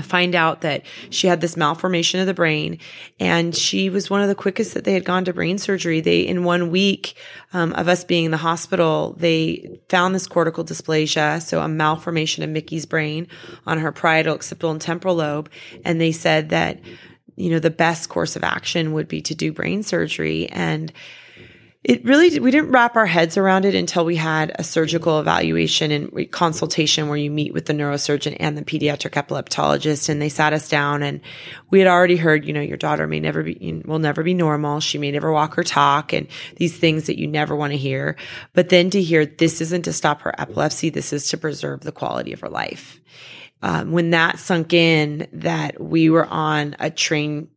[0.00, 2.78] find out that she had this malformation of the brain
[3.18, 6.00] and she was one of the quickest that they had gone to brain surgery.
[6.00, 7.16] They in one week
[7.52, 12.44] um, of us being in the hospital they found this cortical dysplasia so a malformation
[12.44, 13.26] of mickie's brain
[13.66, 15.50] on her parietal occipital and temporal lobe
[15.84, 16.78] and they said that
[17.36, 20.92] you know the best course of action would be to do brain surgery and
[21.84, 25.92] it really we didn't wrap our heads around it until we had a surgical evaluation
[25.92, 30.52] and consultation where you meet with the neurosurgeon and the pediatric epileptologist and they sat
[30.52, 31.20] us down and
[31.70, 34.80] we had already heard you know your daughter may never be will never be normal.
[34.80, 38.16] She may never walk or talk and these things that you never want to hear.
[38.54, 41.92] But then to hear this isn't to stop her epilepsy this is to preserve the
[41.92, 43.00] quality of her life.
[43.62, 47.48] Um, when that sunk in that we were on a train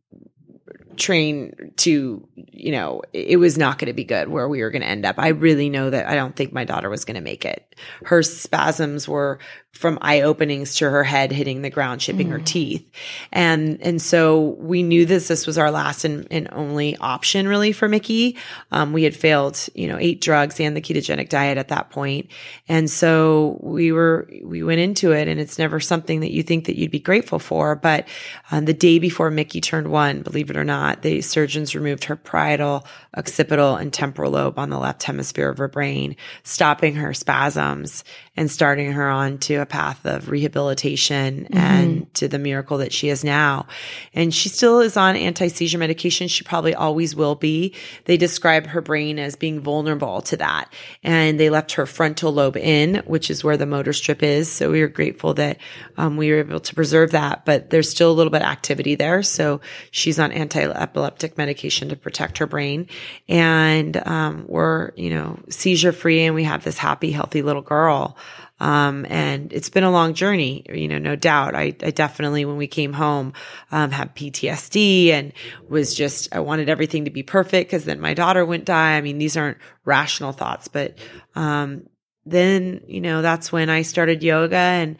[0.96, 4.82] train to, you know, it was not going to be good where we were going
[4.82, 5.16] to end up.
[5.18, 7.74] I really know that I don't think my daughter was going to make it.
[8.04, 9.38] Her spasms were
[9.72, 12.32] from eye openings to her head hitting the ground, chipping mm.
[12.32, 12.86] her teeth.
[13.32, 17.72] And, and so we knew this, this was our last and, and only option really
[17.72, 18.36] for Mickie.
[18.70, 22.30] Um, we had failed, you know, eight drugs and the ketogenic diet at that point.
[22.68, 26.66] And so we were, we went into it and it's never something that you think
[26.66, 27.74] that you'd be grateful for.
[27.74, 28.06] But
[28.50, 32.16] um, the day before Mickie turned one, believe it or not, the surgeons removed her
[32.16, 38.04] parietal, occipital, and temporal lobe on the left hemisphere of her brain, stopping her spasms
[38.36, 41.56] and starting her on to a path of rehabilitation mm-hmm.
[41.56, 43.66] and to the miracle that she is now.
[44.14, 46.28] And she still is on anti seizure medication.
[46.28, 47.74] She probably always will be.
[48.06, 50.72] They describe her brain as being vulnerable to that.
[51.02, 54.50] And they left her frontal lobe in, which is where the motor strip is.
[54.50, 55.58] So we are grateful that
[55.96, 58.94] um, we were able to preserve that, but there's still a little bit of activity
[58.94, 59.22] there.
[59.22, 62.88] So she's on anti anti-epileptic medication to protect her brain.
[63.28, 68.16] And, um, we're, you know, seizure free and we have this happy, healthy little girl.
[68.60, 71.56] Um, and it's been a long journey, you know, no doubt.
[71.56, 73.32] I, I definitely, when we came home,
[73.72, 75.32] um, had PTSD and
[75.68, 78.96] was just, I wanted everything to be perfect because then my daughter wouldn't die.
[78.96, 80.96] I mean, these aren't rational thoughts, but,
[81.34, 81.88] um,
[82.24, 84.96] then, you know, that's when I started yoga and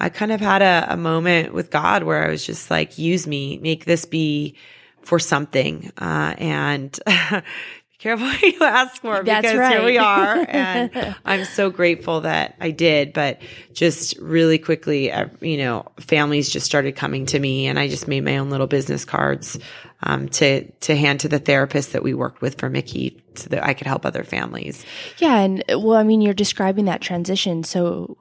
[0.00, 3.28] I kind of had a, a moment with God where I was just like, use
[3.28, 4.56] me, make this be
[5.02, 5.92] for something.
[5.98, 6.98] Uh, and
[8.04, 9.72] careful what you ask for That's because right.
[9.72, 10.46] here we are.
[10.54, 13.12] And I'm so grateful that I did.
[13.12, 13.40] But
[13.72, 18.06] just really quickly, uh, you know, families just started coming to me and I just
[18.06, 19.58] made my own little business cards
[20.02, 23.64] um, to, to hand to the therapist that we worked with for Mickie so that
[23.64, 24.84] I could help other families.
[25.18, 25.38] Yeah.
[25.38, 27.64] And well, I mean, you're describing that transition.
[27.64, 28.18] So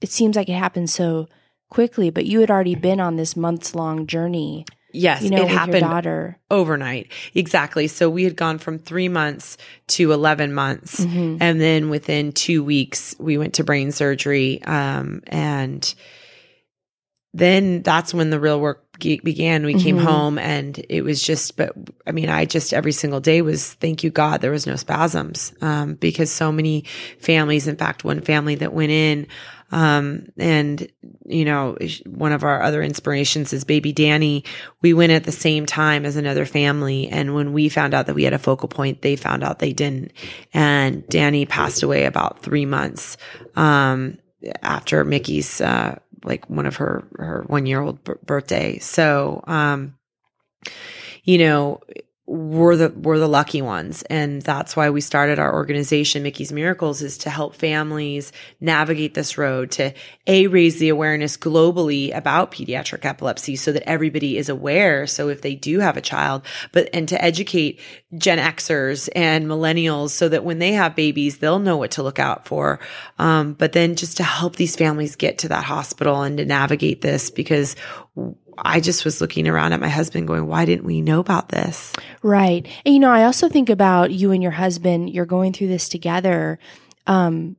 [0.00, 1.28] it seems like it happened so
[1.68, 4.64] quickly, but you had already been on this months long journey.
[4.92, 5.84] Yes, you know, it happened
[6.50, 7.10] overnight.
[7.34, 7.88] Exactly.
[7.88, 9.56] So we had gone from three months
[9.88, 11.00] to 11 months.
[11.00, 11.38] Mm-hmm.
[11.40, 14.62] And then within two weeks, we went to brain surgery.
[14.64, 15.94] Um, and
[17.34, 19.64] then that's when the real work began.
[19.64, 20.04] We came Mhm.
[20.04, 21.72] home and it was just, but
[22.06, 25.52] I mean, I just every single day was thank you God there was no spasms.
[25.60, 26.84] Um, because so many
[27.18, 29.26] families, in fact, one family that went in,
[29.72, 30.86] um, and
[31.24, 34.44] you know, one of our other inspirations is baby Danny.
[34.82, 37.08] We went at the same time as another family.
[37.08, 39.72] And when we found out that we had a focal point, they found out they
[39.72, 40.12] didn't.
[40.52, 43.16] And Danny passed away about three months,
[43.56, 44.18] um,
[44.62, 48.78] after Mickie's, uh, like one of her, her one year old b- birthday.
[48.78, 49.96] So, um,
[51.24, 51.80] you know,
[52.32, 54.02] we're the we're the lucky ones.
[54.08, 59.36] And that's why we started our organization Mickie's Miracles is to help families navigate this
[59.36, 59.92] road to
[60.26, 65.06] a raise the awareness globally about pediatric epilepsy so that everybody is aware.
[65.06, 66.42] So if they do have a child
[66.72, 67.80] but and to educate
[68.16, 72.18] Gen Xers and millennials so that when they have babies they'll know what to look
[72.18, 72.78] out for
[73.18, 77.00] um, but then just to help these families get to that hospital and to navigate
[77.00, 77.74] this because
[78.58, 81.92] I just was looking around at my husband going, why didn't we know about this?
[82.22, 82.66] Right.
[82.84, 85.88] And you know, I also think about you and your husband, you're going through this
[85.88, 86.58] together.
[87.06, 87.56] Um,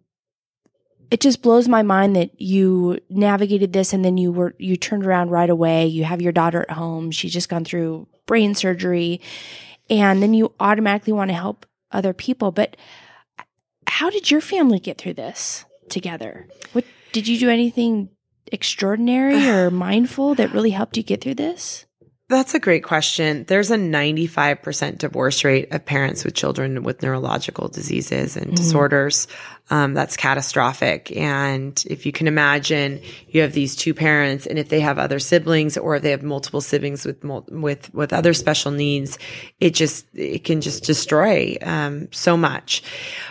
[1.12, 5.06] it just blows my mind that you navigated this and then you were, you turned
[5.06, 5.88] around right away.
[5.88, 7.12] You have your daughter at home.
[7.12, 9.22] She's just gone through brain surgery
[9.90, 12.52] and then you automatically want to help other people.
[12.52, 12.78] But
[13.88, 16.48] how did your family get through this together?
[16.74, 18.10] What did you do anything
[18.52, 21.86] extraordinary or mindful that really helped you get through this?
[22.30, 23.44] That's a great question.
[23.48, 28.56] There's a 95% divorce rate of parents with children with neurological diseases and mm-hmm.
[28.56, 29.28] disorders.
[29.70, 31.16] Um, that's catastrophic.
[31.16, 35.20] And if you can imagine, you have these two parents, and if they have other
[35.20, 39.18] siblings or if they have multiple siblings with with with other special needs,
[39.62, 42.84] it just it can just destroy um, so much.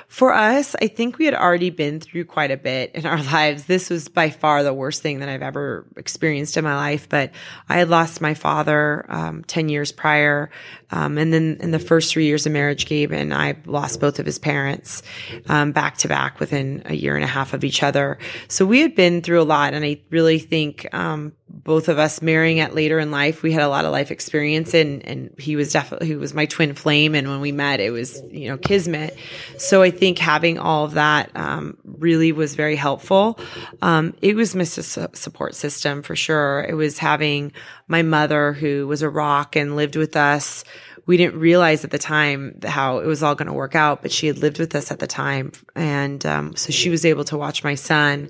[0.09, 3.65] For us, I think we had already been through quite a bit in our lives.
[3.65, 7.11] This was by far the worst thing that I've ever experienced in my life.
[7.11, 7.33] But
[7.69, 10.51] I had lost my father um, ten years prior,
[10.91, 14.19] um, and then in the first three years of marriage, Gabe and I lost both
[14.19, 15.03] of his parents
[15.47, 18.19] um, back to back within a year and a half of each other.
[18.49, 19.75] So we had been through a lot.
[19.75, 23.63] And I really think, um, both of us marrying at later in life, we had
[23.63, 27.15] a lot of life experience and, and he was definitely, he was my twin flame.
[27.15, 29.17] And when we met, it was, you know, kismet.
[29.59, 33.39] So I think having all of that, um, really was very helpful.
[33.83, 36.65] Um, it was my support system for sure.
[36.67, 37.53] It was having
[37.87, 40.65] my mother who was a rock and lived with us
[41.07, 44.13] we didn't realize at the time how it was all going to work out, but
[44.13, 45.53] she had lived with us at the time.
[45.75, 48.29] And, um, so she was able to watch my son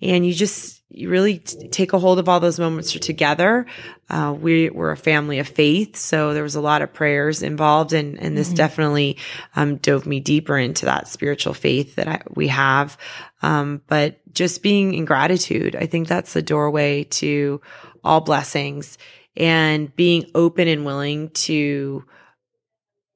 [0.00, 3.66] and you just, you really t- take a hold of all those moments together.
[4.08, 5.96] Uh, we were a family of faith.
[5.96, 8.56] So there was a lot of prayers involved and, and this mm-hmm.
[8.56, 9.18] definitely,
[9.54, 12.96] um, dove me deeper into that spiritual faith that I, we have.
[13.42, 17.60] Um, but just being in gratitude, I think that's the doorway to
[18.02, 18.96] all blessings
[19.36, 22.04] and being open and willing to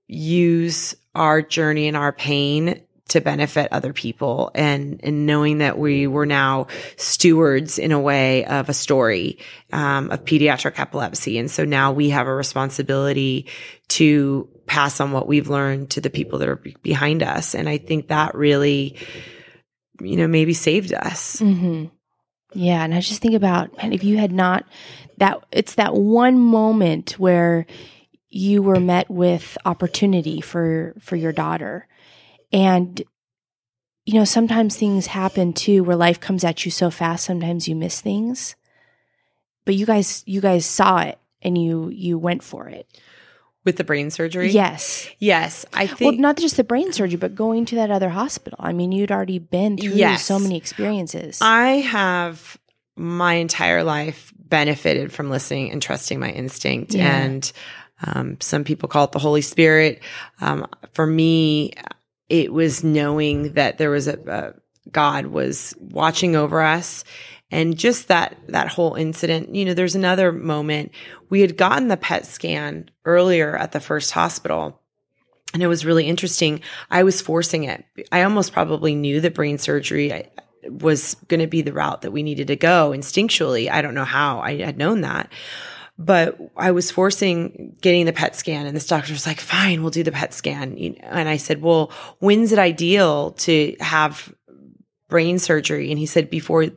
[0.07, 6.07] use our journey and our pain to benefit other people and, and knowing that we
[6.07, 9.39] were now stewards in a way of a story
[9.73, 11.37] um, of pediatric epilepsy.
[11.39, 13.47] And so now we have a responsibility
[13.89, 17.57] to pass on what we've learned to the people that are behind us.
[17.57, 18.97] And I think that really,
[20.01, 21.41] you know, maybe saved us.
[21.41, 21.87] Mm-hmm.
[22.53, 22.85] Yeah.
[22.85, 24.65] And I just think about, man, if you had not
[25.21, 27.67] that it's that one moment where
[28.31, 31.87] you were met with opportunity for for your daughter
[32.53, 33.03] and
[34.07, 37.77] you know sometimes things happen too where life comes at you so fast sometimes you
[37.77, 38.57] miss things
[39.65, 42.87] but you guys you guys saw it and you you went for it
[43.65, 44.51] with the brain surgery.
[44.51, 45.09] Yes.
[45.19, 45.67] Yes.
[45.73, 46.13] I think.
[46.13, 48.59] Well, not just the brain surgery, but going to that other hospital.
[48.61, 50.25] I mean, you'd already been through yes.
[50.25, 51.39] so many experiences.
[51.43, 52.59] I have
[53.01, 56.95] my entire life benefited from listening and trusting my instinct.
[56.95, 57.17] Yeah.
[57.17, 57.53] And
[58.03, 60.03] um, some people call it the Holy Spirit.
[60.41, 61.73] Um, for me,
[62.29, 67.05] it was knowing that there was a, a God was watching over us
[67.51, 70.93] and just that that whole incident you know there's another moment
[71.29, 74.81] we had gotten the pet scan earlier at the first hospital
[75.53, 76.61] and it was really interesting
[76.91, 80.13] i was forcing it i almost probably knew that brain surgery
[80.69, 84.05] was going to be the route that we needed to go instinctually i don't know
[84.05, 85.31] how i had known that
[86.01, 89.91] but I was forcing getting the PET scan and this doctor was like, fine, we'll
[89.91, 90.73] do the PET scan.
[91.03, 94.35] And I said, well, when's it ideal to have
[95.11, 95.91] brain surgery?
[95.91, 96.69] And he said, before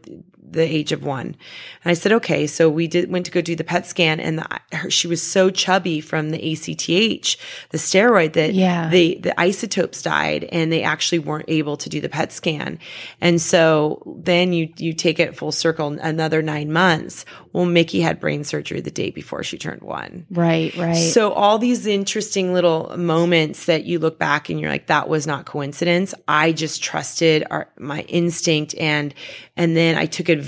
[0.53, 1.35] the age of one.
[1.83, 2.47] And I said, okay.
[2.47, 5.21] So we did, went to go do the PET scan and the, her, she was
[5.21, 7.37] so chubby from the ACTH,
[7.69, 8.89] the steroid that yeah.
[8.89, 12.79] the, the isotopes died and they actually weren't able to do the PET scan.
[13.19, 17.25] And so then you, you take it full circle another nine months.
[17.51, 20.25] Well, Mickie had brain surgery the day before she turned one.
[20.31, 20.93] Right, right.
[20.93, 25.27] So all these interesting little moments that you look back and you're like, that was
[25.27, 26.13] not coincidence.
[26.27, 29.13] I just trusted our, my instinct and,
[29.55, 30.42] and then I took advantage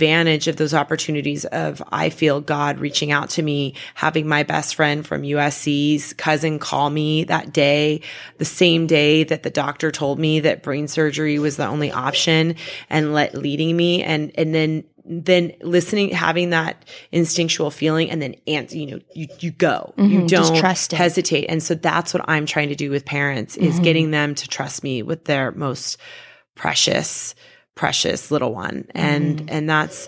[0.47, 5.05] of those opportunities of, I feel God reaching out to me, having my best friend
[5.05, 8.01] from USC's cousin call me that day,
[8.38, 12.55] the same day that the doctor told me that brain surgery was the only option
[12.89, 18.36] and let leading me and, and then then listening, having that instinctual feeling and then,
[18.47, 21.45] answer, you know, you, you go, mm-hmm, you don't trust hesitate.
[21.45, 23.84] And so that's what I'm trying to do with parents is mm-hmm.
[23.84, 25.97] getting them to trust me with their most
[26.55, 27.36] precious,
[27.75, 28.88] precious little one.
[28.95, 29.47] And, mm.
[29.49, 30.07] and that's,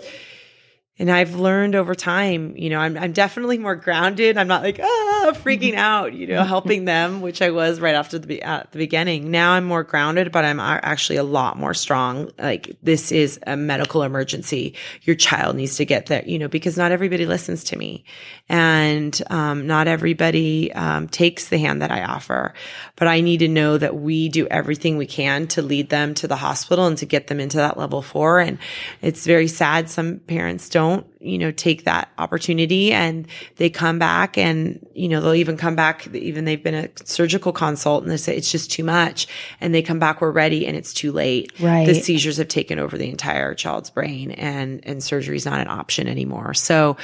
[1.00, 4.36] and I've learned over time, you know, I'm, I'm definitely more grounded.
[4.36, 8.18] I'm not like, ah, freaking out, you know, helping them, which I was right after
[8.18, 9.30] the, at the beginning.
[9.30, 12.32] Now I'm more grounded, but I'm actually a lot more strong.
[12.36, 14.74] Like this is a medical emergency.
[15.02, 18.04] Your child needs to get there, you know, because not everybody listens to me
[18.48, 22.54] and, um, not everybody, um, takes the hand that I offer,
[22.98, 26.28] but I need to know that we do everything we can to lead them to
[26.28, 28.40] the hospital and to get them into that level four.
[28.40, 28.58] And
[29.00, 29.88] it's very sad.
[29.88, 33.26] Some parents don't you know, take that opportunity and
[33.56, 37.52] they come back and, you know, they'll even come back, even they've been a surgical
[37.52, 39.26] consult and they say it's just too much.
[39.60, 41.52] And they come back, we're ready and it's too late.
[41.60, 41.86] Right.
[41.86, 45.68] The seizures have taken over the entire child's brain and, and surgery is not an
[45.68, 46.54] option anymore.
[46.54, 46.96] So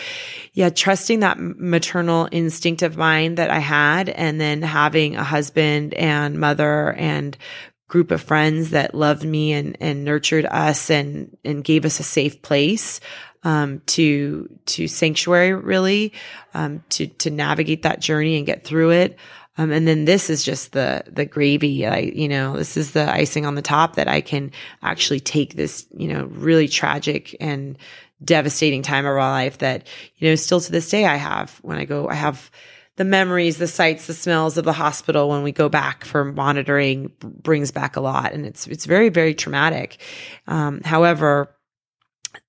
[0.53, 5.95] yeah, trusting that maternal instinct of mine that I had and then having a husband
[5.95, 7.37] and mother and
[7.89, 12.05] group of friends that loved me and, and nurtured us and, and gave us a
[12.05, 13.01] safe place
[13.45, 16.13] um, to to sanctuary really
[16.55, 19.17] um, to to navigate that journey and get through it.
[19.57, 21.87] Um, and then this is just the the gravy.
[21.87, 24.51] I you know this is the icing on the top that I can
[24.83, 27.79] actually take this you know really tragic and
[28.25, 31.79] devastating time of our life that you know still to this day I have when
[31.79, 32.51] I go I have
[32.97, 37.11] the memories, the sights, the smells of the hospital when we go back for monitoring
[37.21, 40.01] brings back a lot, and it's it's very very traumatic.
[40.47, 41.55] Um, however,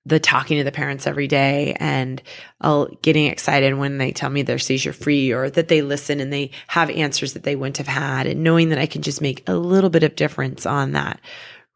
[0.05, 2.21] the talking to the parents every day and
[2.61, 6.31] uh, getting excited when they tell me they're seizure free or that they listen and
[6.31, 9.47] they have answers that they wouldn't have had and knowing that I can just make
[9.47, 11.19] a little bit of difference on that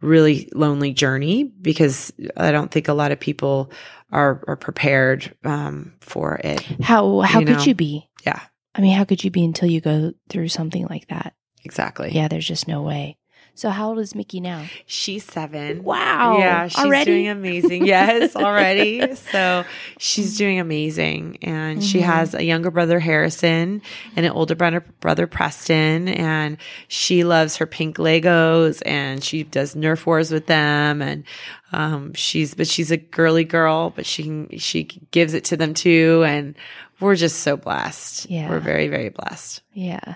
[0.01, 3.71] really lonely journey because I don't think a lot of people
[4.11, 6.61] are, are prepared um, for it.
[6.81, 7.63] How how you could know?
[7.63, 8.09] you be?
[8.25, 8.39] Yeah.
[8.73, 11.33] I mean, how could you be until you go through something like that?
[11.63, 12.11] Exactly.
[12.13, 13.17] Yeah, there's just no way.
[13.59, 14.67] So how old is Mickie now?
[14.85, 15.83] She's seven.
[15.83, 16.37] Wow.
[16.37, 17.11] Yeah, she's already?
[17.11, 17.85] doing amazing.
[17.85, 19.15] Yes, already.
[19.15, 19.65] so
[19.97, 21.39] she's doing amazing.
[21.41, 21.85] And mm-hmm.
[21.85, 23.81] she has a younger brother, Harrison,
[24.15, 26.07] and an older brother, brother, Preston.
[26.07, 26.55] And
[26.87, 31.01] she loves her pink Legos and she does Nerf wars with them.
[31.01, 31.25] And
[31.73, 36.23] um, she's, but she's a girly girl, but she, she gives it to them too.
[36.25, 36.55] And
[37.01, 38.29] we're just so blessed.
[38.29, 38.49] Yeah.
[38.49, 39.63] We're very, very blessed.
[39.73, 40.15] Yeah.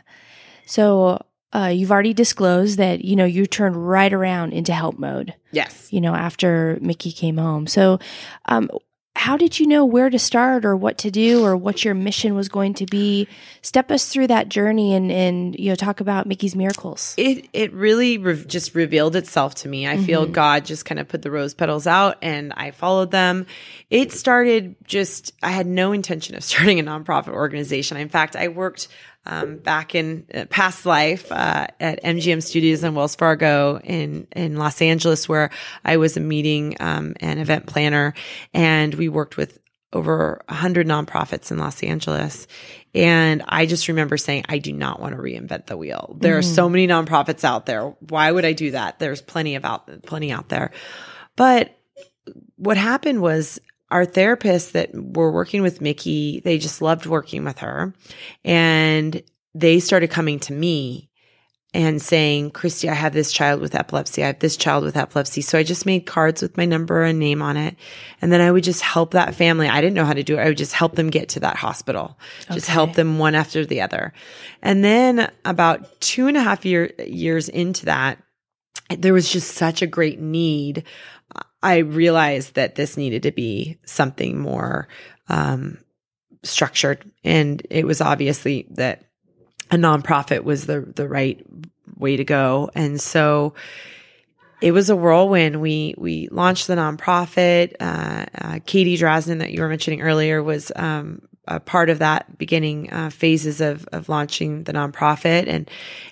[0.65, 5.33] So uh, you've already disclosed that you know you turned right around into help mode.
[5.51, 5.91] Yes.
[5.93, 7.67] You know after Mickie came home.
[7.67, 7.99] So,
[8.45, 8.69] um,
[9.15, 12.33] how did you know where to start or what to do or what your mission
[12.33, 13.27] was going to be?
[13.61, 17.13] Step us through that journey and and you know talk about Mickie's miracles.
[17.17, 19.87] It it really re- just revealed itself to me.
[19.87, 20.05] I mm-hmm.
[20.05, 23.45] feel God just kind of put the rose petals out and I followed them.
[23.91, 27.97] It started just I had no intention of starting a nonprofit organization.
[27.97, 28.87] In fact, I worked
[29.25, 34.57] um, back in uh, past life uh, at MGM Studios in Wells Fargo in in
[34.57, 35.49] Los Angeles, where
[35.85, 38.13] I was a meeting um, and event planner,
[38.53, 39.59] and we worked with
[39.93, 42.47] over 100 nonprofits in Los Angeles.
[42.95, 46.17] And I just remember saying, I do not want to reinvent the wheel.
[46.19, 46.39] There mm-hmm.
[46.39, 47.95] are so many nonprofits out there.
[48.09, 48.99] Why would I do that?
[48.99, 50.71] There's plenty of out, plenty out there.
[51.35, 51.77] But
[52.55, 53.59] what happened was
[53.91, 57.93] our therapists that were working with Mickie, they just loved working with her.
[58.43, 59.21] And
[59.53, 61.09] they started coming to me
[61.75, 64.23] and saying, Kristie, I have this child with epilepsy.
[64.23, 65.41] I have this child with epilepsy.
[65.41, 67.75] So I just made cards with my number and name on it.
[68.21, 69.67] And then I would just help that family.
[69.67, 70.41] I didn't know how to do it.
[70.41, 72.53] I would just help them get to that hospital, okay.
[72.53, 74.13] just help them one after the other.
[74.61, 78.19] And then about two and a half year, years into that,
[78.89, 80.83] there was just such a great need.
[81.63, 84.87] I realized that this needed to be something more,
[85.29, 85.79] um,
[86.43, 87.09] structured.
[87.23, 89.03] And it was obviously that
[89.71, 91.43] a nonprofit was the the right
[91.97, 92.69] way to go.
[92.75, 93.55] And so
[94.61, 95.61] it was a whirlwind.
[95.61, 97.75] We we launched the nonprofit.
[97.79, 102.37] Uh, uh, Katie Drasnin, that you were mentioning earlier, was um, a part of that
[102.37, 105.47] beginning uh, phases of of launching the nonprofit.
[105.47, 105.69] And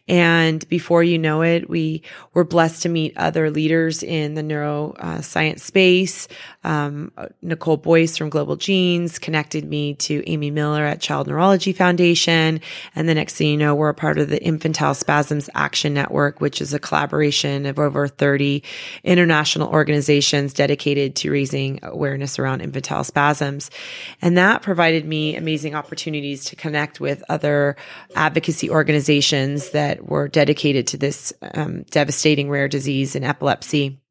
[0.08, 2.04] and before you know it we
[2.34, 6.28] were blessed to meet other leaders in the neuroscience uh, space.
[6.64, 12.60] Um, nicole boyce from global genes connected me to amy miller at child neurology foundation.
[12.94, 16.42] And the next thing you know we're a part of the infantile spasms action network
[16.42, 18.64] which is a collaboration of over 30
[19.06, 23.72] international organizations dedicated to raising awareness around infantile spasms.
[24.22, 27.76] And that provided me amazing opportunities to connect with other
[28.15, 34.01] advocacy organizations that were dedicated to this um, devastating rare disease and epilepsy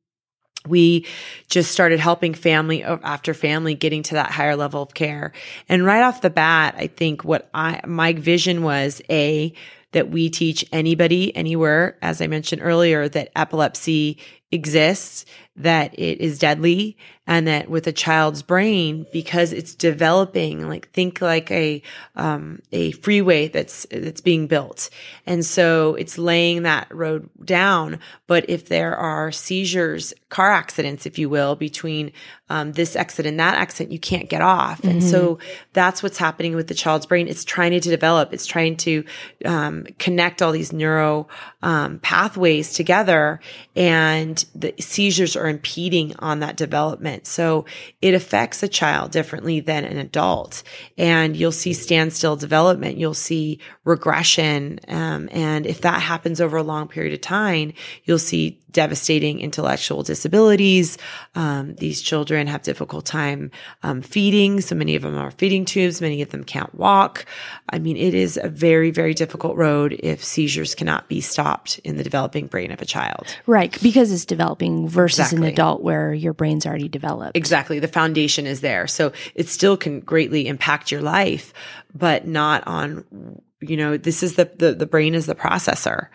[0.67, 1.07] we
[1.49, 5.33] just started helping family after family getting to that higher level of care.
[5.69, 9.55] And right off the bat, I think what I, my vision was a,
[9.93, 14.19] that we teach anybody anywhere, as I mentioned earlier, that epilepsy
[14.53, 15.25] exists,
[15.57, 16.97] that it is deadly,
[17.27, 21.83] and that with a child's brain, because it's developing, like think like a
[22.17, 24.91] um, a freeway that's that's being built,
[25.27, 27.99] and so it's laying that road down.
[28.27, 32.13] But if there are seizures, car accidents, if you will, between
[32.49, 34.91] um, this exit and that exit, you can't get off, mm-hmm.
[34.91, 35.49] and so mm-hmm.
[35.73, 37.29] that's what's happening with the child's brain.
[37.29, 38.33] It's trying to develop.
[38.33, 39.05] It's trying to
[39.45, 41.29] um, connect all these neuro
[41.63, 43.41] um, pathways together,
[43.77, 47.27] and the seizures are impeding on that development.
[47.27, 47.67] So
[48.01, 50.63] it affects a child differently than an adult.
[50.97, 52.97] And you'll see standstill development.
[52.97, 54.81] You'll see regression.
[54.89, 57.73] Um, and if that happens over a long period of time,
[58.05, 60.97] you'll see devastating intellectual disabilities.
[61.35, 63.51] Um, these children have difficult time
[63.83, 64.61] um, feeding.
[64.61, 66.01] So many of them are feeding tubes.
[66.01, 67.27] Many of them can't walk.
[67.69, 71.50] I mean, it is a very, very difficult road if seizures cannot be stopped
[71.85, 73.37] in the developing brain of a child.
[73.47, 75.49] Right, because it's developing versus exactly.
[75.49, 77.37] an adult where your brain's already developed.
[77.37, 77.79] Exactly.
[77.79, 78.87] The foundation is there.
[78.87, 81.53] So it still can greatly impact your life,
[81.95, 86.09] but not on you know, this is the, the, the brain is the processor.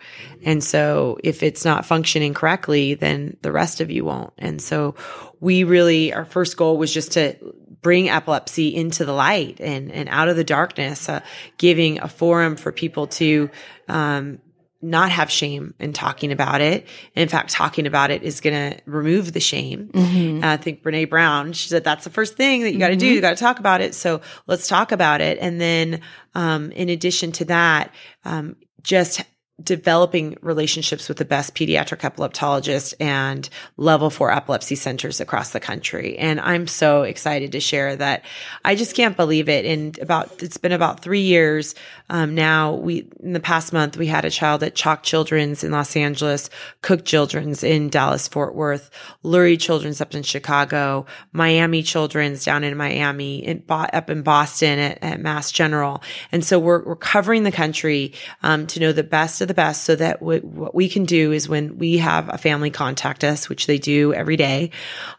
[0.44, 4.32] And so if it's not functioning correctly, then the rest of you won't.
[4.36, 4.96] And so
[5.40, 7.36] we really, our first goal was just to
[7.82, 11.20] bring epilepsy into the light and, and out of the darkness, uh,
[11.56, 13.48] giving a forum for people to,
[13.86, 14.40] um,
[14.82, 16.86] not have shame in talking about it.
[17.14, 19.88] In fact, talking about it is going to remove the shame.
[19.88, 20.44] Mm-hmm.
[20.44, 22.94] Uh, I think Brene Brown, she said that's the first thing that you got to
[22.94, 23.00] mm-hmm.
[23.00, 23.06] do.
[23.06, 23.94] You got to talk about it.
[23.94, 25.38] So let's talk about it.
[25.40, 26.00] And then,
[26.34, 29.22] um, in addition to that, um, just
[29.62, 33.48] developing relationships with the best pediatric epileptologists and
[33.78, 36.18] level four epilepsy centers across the country.
[36.18, 38.24] And I'm so excited to share that.
[38.66, 39.64] I just can't believe it.
[39.64, 41.74] And about, it's been about three years.
[42.10, 45.72] Um, now we, in the past month, we had a child at CHOC Children's in
[45.72, 46.50] Los Angeles,
[46.82, 48.90] Cook Children's in Dallas, Fort Worth,
[49.24, 55.02] Lurie Children's up in Chicago, Miami Children's down in Miami, in, up in Boston at,
[55.02, 56.02] at Mass General.
[56.30, 59.96] And so we're, we're covering the country, um, to know the best the best so
[59.96, 63.66] that w- what we can do is when we have a family contact us, which
[63.66, 64.70] they do every day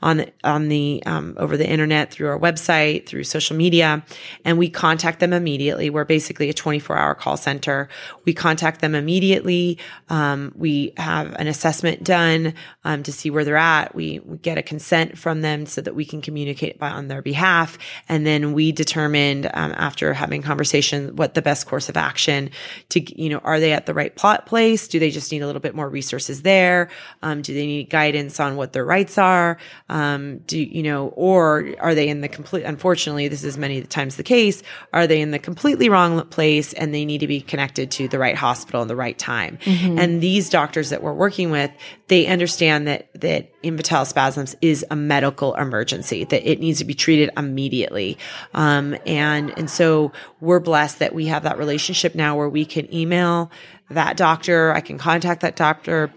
[0.01, 4.03] on the, on the, um, over the internet through our website, through social media,
[4.45, 5.89] and we contact them immediately.
[5.89, 7.89] We're basically a 24 hour call center.
[8.25, 9.79] We contact them immediately.
[10.09, 12.53] Um, we have an assessment done,
[12.83, 13.95] um, to see where they're at.
[13.95, 17.21] We, we get a consent from them so that we can communicate by, on their
[17.21, 17.77] behalf.
[18.09, 22.49] And then we determined, um, after having conversation, what the best course of action
[22.89, 24.87] to, you know, are they at the right place?
[24.87, 26.89] Do they just need a little bit more resources there?
[27.21, 29.57] Um, do they need guidance on what their rights are?
[29.89, 32.63] Um, do you know, or are they in the complete?
[32.63, 34.63] Unfortunately, this is many times the case.
[34.93, 38.19] Are they in the completely wrong place and they need to be connected to the
[38.19, 39.57] right hospital in the right time?
[39.63, 39.99] Mm-hmm.
[39.99, 41.71] And these doctors that we're working with,
[42.07, 46.93] they understand that that infantile spasms is a medical emergency that it needs to be
[46.93, 48.17] treated immediately.
[48.53, 52.93] Um, and and so we're blessed that we have that relationship now where we can
[52.93, 53.51] email
[53.89, 54.73] that doctor.
[54.73, 56.11] I can contact that doctor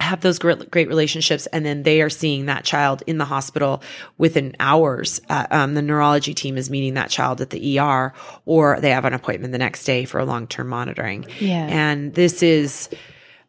[0.00, 3.82] have those great, great relationships and then they are seeing that child in the hospital
[4.18, 8.12] within hours uh, um, the neurology team is meeting that child at the er
[8.44, 12.42] or they have an appointment the next day for a long-term monitoring yeah and this
[12.42, 12.88] is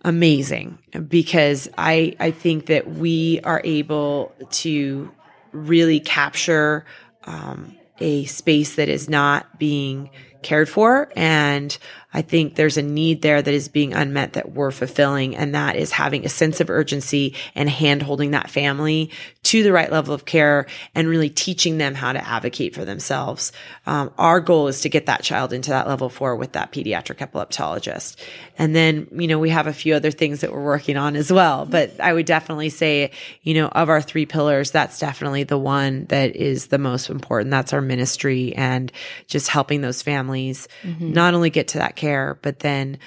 [0.03, 5.11] amazing because i i think that we are able to
[5.51, 6.85] really capture
[7.25, 10.09] um, a space that is not being
[10.43, 11.77] cared for and
[12.13, 15.35] I think there's a need there that is being unmet that we're fulfilling.
[15.35, 19.11] And that is having a sense of urgency and hand holding that family
[19.43, 23.51] to the right level of care and really teaching them how to advocate for themselves.
[23.85, 27.17] Um, our goal is to get that child into that level four with that pediatric
[27.17, 28.15] epileptologist.
[28.57, 31.31] And then, you know, we have a few other things that we're working on as
[31.31, 31.65] well.
[31.65, 36.05] But I would definitely say, you know, of our three pillars, that's definitely the one
[36.05, 37.51] that is the most important.
[37.51, 38.91] That's our ministry and
[39.27, 41.11] just helping those families mm-hmm.
[41.11, 42.97] not only get to that care care, but then,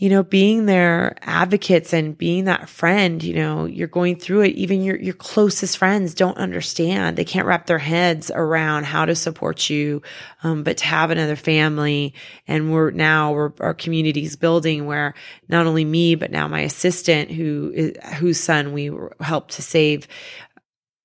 [0.00, 4.54] you know, being their advocates and being that friend, you know, you're going through it.
[4.54, 7.16] Even your, your closest friends don't understand.
[7.16, 10.02] They can't wrap their heads around how to support you.
[10.44, 12.14] Um, but to have another family
[12.46, 15.14] and we're now, we're, our community is building where
[15.48, 20.06] not only me, but now my assistant who is, whose son we helped to save,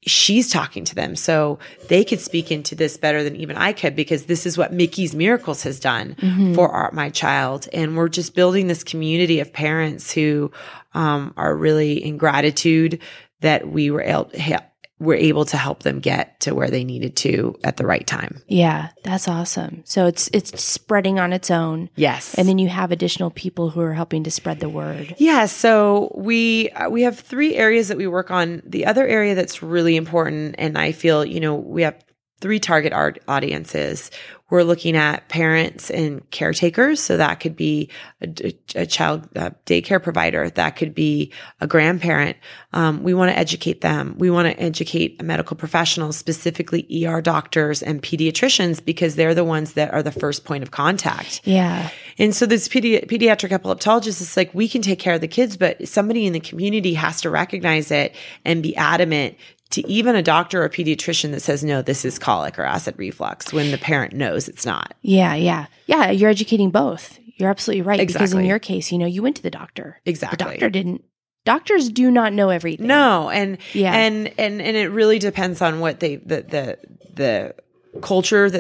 [0.06, 1.16] she's talking to them.
[1.16, 4.74] So they could speak into this better than even I could because this is what
[4.74, 6.54] Mickie's Miracles has done mm-hmm.
[6.54, 7.68] for our, my child.
[7.74, 10.52] And we're just building this community of parents who
[10.94, 13.00] um, are really in gratitude
[13.42, 14.64] that we were able to help
[15.00, 18.42] were able to help them get to where they needed to at the right time.
[18.48, 19.82] Yeah, that's awesome.
[19.86, 21.90] So it's it's spreading on its own.
[21.96, 22.36] Yes.
[22.36, 25.16] And then you have additional people who are helping to spread the word.
[25.18, 28.62] Yeah, so we uh, we have three areas that we work on.
[28.66, 31.96] The other area that's really important and I feel, you know, we have
[32.40, 34.12] three target art audiences.
[34.54, 37.02] We're looking at parents and caretakers.
[37.02, 37.90] So that could be
[38.22, 40.48] a, a child a daycare provider.
[40.48, 42.38] That could be a grandparent.
[42.72, 44.14] Um, we want to educate them.
[44.20, 49.74] We want to educate medical professionals, specifically ER doctors and pediatricians, because they're the ones
[49.74, 51.42] that are the first point of contact.
[51.46, 51.90] Yeah.
[52.20, 55.58] And so this pedi- pediatric epileptologist is like, we can take care of the kids,
[55.58, 58.14] but somebody in the community has to recognize it
[58.46, 59.36] and be adamant
[59.74, 62.96] to even a doctor or a pediatrician that says, no, this is colic or acid
[62.98, 64.94] reflux when the parent knows it's not.
[65.02, 65.66] Yeah, yeah.
[65.88, 67.20] Yeah, you're educating both.
[67.38, 68.00] You're absolutely right.
[68.00, 68.26] Exactly.
[68.26, 70.00] Because in your case, you know, you went to the doctor.
[70.06, 70.38] Exactly.
[70.38, 71.04] The doctor didn't
[71.46, 72.88] doctors do not know everything.
[72.88, 73.94] No, and yeah.
[73.94, 76.78] and and and it really depends on what they the the
[77.14, 77.56] the
[78.02, 78.52] culture of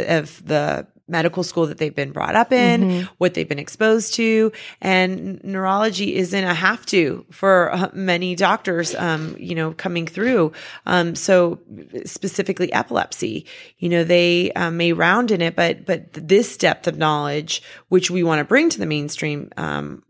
[0.45, 3.13] the medical school that they've been brought up in, mm-hmm.
[3.19, 4.51] what they've been exposed to.
[4.81, 10.51] And neurology isn't a have to for uh, many doctors, um, you know, coming through.
[10.85, 11.59] Um, so
[12.05, 13.45] specifically epilepsy,
[13.77, 18.11] you know, they um, may round in it, but, but this depth of knowledge, which
[18.11, 20.03] we want to bring to the mainstream, um,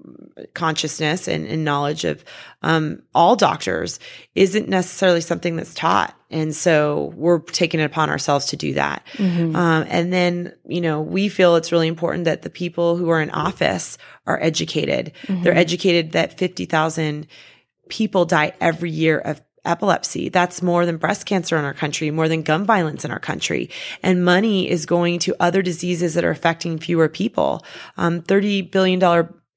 [0.54, 2.24] consciousness and, and knowledge of,
[2.64, 4.00] um, all doctors
[4.36, 6.18] isn't necessarily something that's taught.
[6.32, 9.06] And so we're taking it upon ourselves to do that.
[9.14, 9.56] Mm-hmm.
[9.56, 13.22] Um, and then, you know, we feel it's really important that the people who are
[13.22, 15.12] in office are educated.
[15.28, 15.44] Mm-hmm.
[15.44, 17.28] They're educated that 50,000
[17.90, 20.30] people die every year of epilepsy.
[20.30, 23.70] That's more than breast cancer in our country, more than gun violence in our country.
[24.02, 27.64] And money is going to other diseases that are affecting fewer people.
[27.98, 29.00] Um, $30 billion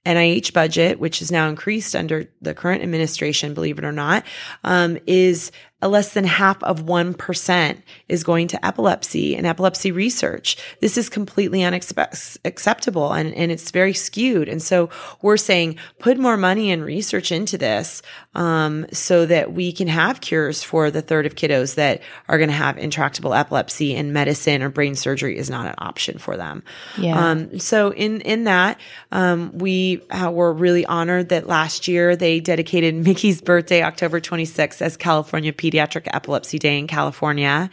[0.06, 4.24] NIH budget, which is now increased under the current administration, believe it or not,
[4.62, 5.50] um, is
[5.82, 10.56] less than half of 1% is going to epilepsy and epilepsy research.
[10.80, 14.48] This is completely unacceptable and, and it's very skewed.
[14.48, 14.88] And so
[15.20, 18.00] we're saying put more money and research into this,
[18.34, 22.50] um, so that we can have cures for the third of kiddos that are going
[22.50, 26.62] to have intractable epilepsy and medicine or brain surgery is not an option for them.
[26.98, 27.30] Yeah.
[27.30, 28.80] Um, so in, in that,
[29.12, 34.80] um, we uh, were really honored that last year they dedicated Mickie's birthday, October 26th
[34.80, 37.70] as California Pediatric Epilepsy Day in California.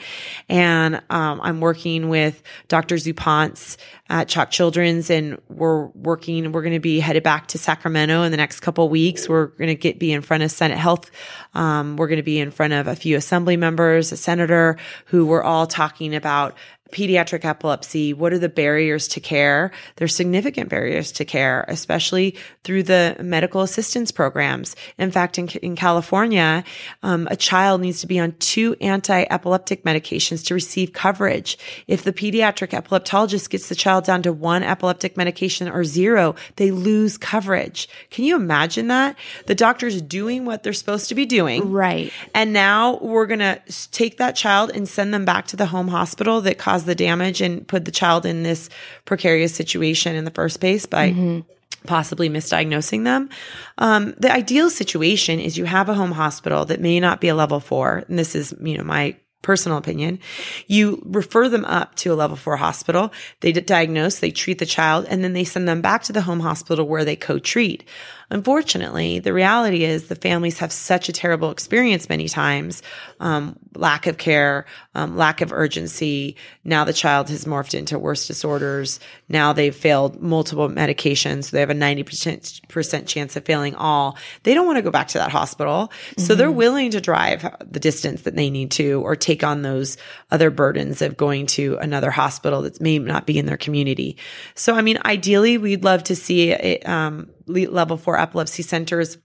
[0.49, 2.95] And um, I'm working with Dr.
[2.95, 3.77] Zupanc
[4.09, 6.51] at CHOC Children's, and we're working.
[6.51, 9.29] We're going to be headed back to Sacramento in the next couple weeks.
[9.29, 11.09] We're going to get be in front of Senate Health.
[11.53, 15.25] Um, we're going to be in front of a few assembly members, a senator, who
[15.25, 16.55] we're all talking about
[16.91, 19.71] pediatric epilepsy, what are the barriers to care?
[19.95, 24.75] There's significant barriers to care, especially through the medical assistance programs.
[24.99, 26.63] In fact, in, in California,
[27.01, 31.57] um, a child needs to be on two anti-epileptic medications to receive coverage.
[31.87, 36.69] If the pediatric epileptologist gets the child down to one epileptic medication or zero, they
[36.69, 37.89] lose coverage.
[38.11, 39.17] Can you imagine that?
[39.47, 41.71] The doctor's doing what they're supposed to be doing.
[41.71, 42.13] Right.
[42.35, 43.59] And now we're going to
[43.91, 47.41] take that child and send them back to the home hospital that caused the damage
[47.41, 48.69] and put the child in this
[49.05, 51.39] precarious situation in the first place by mm-hmm.
[51.85, 53.29] possibly misdiagnosing them.
[53.77, 57.35] Um, the ideal situation is you have a home hospital that may not be a
[57.35, 58.03] level four.
[58.07, 60.19] And this is, you know, my personal opinion.
[60.67, 63.13] You refer them up to a level four hospital.
[63.41, 66.39] They diagnose, they treat the child, and then they send them back to the home
[66.39, 67.83] hospital where they co-treat.
[68.29, 72.81] Unfortunately, the reality is the families have such a terrible experience many times.
[73.19, 74.65] Um, lack of care,
[74.95, 76.35] um, lack of urgency.
[76.63, 78.99] Now the child has morphed into worse disorders.
[79.29, 81.45] Now they've failed multiple medications.
[81.45, 84.17] So they have a 90% chance of failing all.
[84.43, 85.91] They don't want to go back to that hospital.
[86.17, 86.37] So mm-hmm.
[86.37, 89.97] they're willing to drive the distance that they need to or take on those
[90.31, 94.17] other burdens of going to another hospital that may not be in their community.
[94.55, 99.17] So, I mean, ideally, we'd love to see it, um, level four epilepsy centers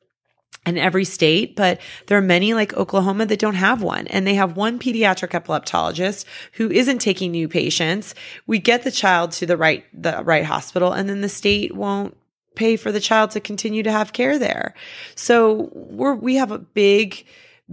[0.67, 4.07] in every state, but there are many like Oklahoma that don't have one.
[4.09, 8.15] And they have one pediatric epileptologist who isn't taking new patients.
[8.47, 12.17] We get the child to the right, the right hospital and then the state won't
[12.55, 14.75] pay for the child to continue to have care there.
[15.15, 17.25] So we're, we have a big,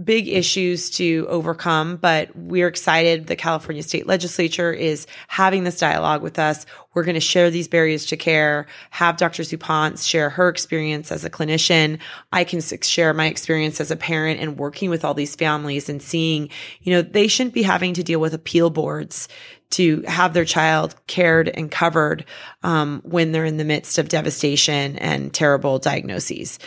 [0.02, 3.26] big issues to overcome, but we're excited.
[3.26, 6.66] The California state legislature is having this dialogue with us.
[6.92, 9.42] We're going to share these barriers to care, have Dr.
[9.42, 11.98] Zupanc share her experience as a clinician.
[12.32, 16.02] I can share my experience as a parent and working with all these families and
[16.02, 16.50] seeing,
[16.82, 19.28] you know, they shouldn't be having to deal with appeal boards
[19.70, 22.24] to have their child cared and covered
[22.62, 26.58] um, when they're in the midst of devastation and terrible diagnoses.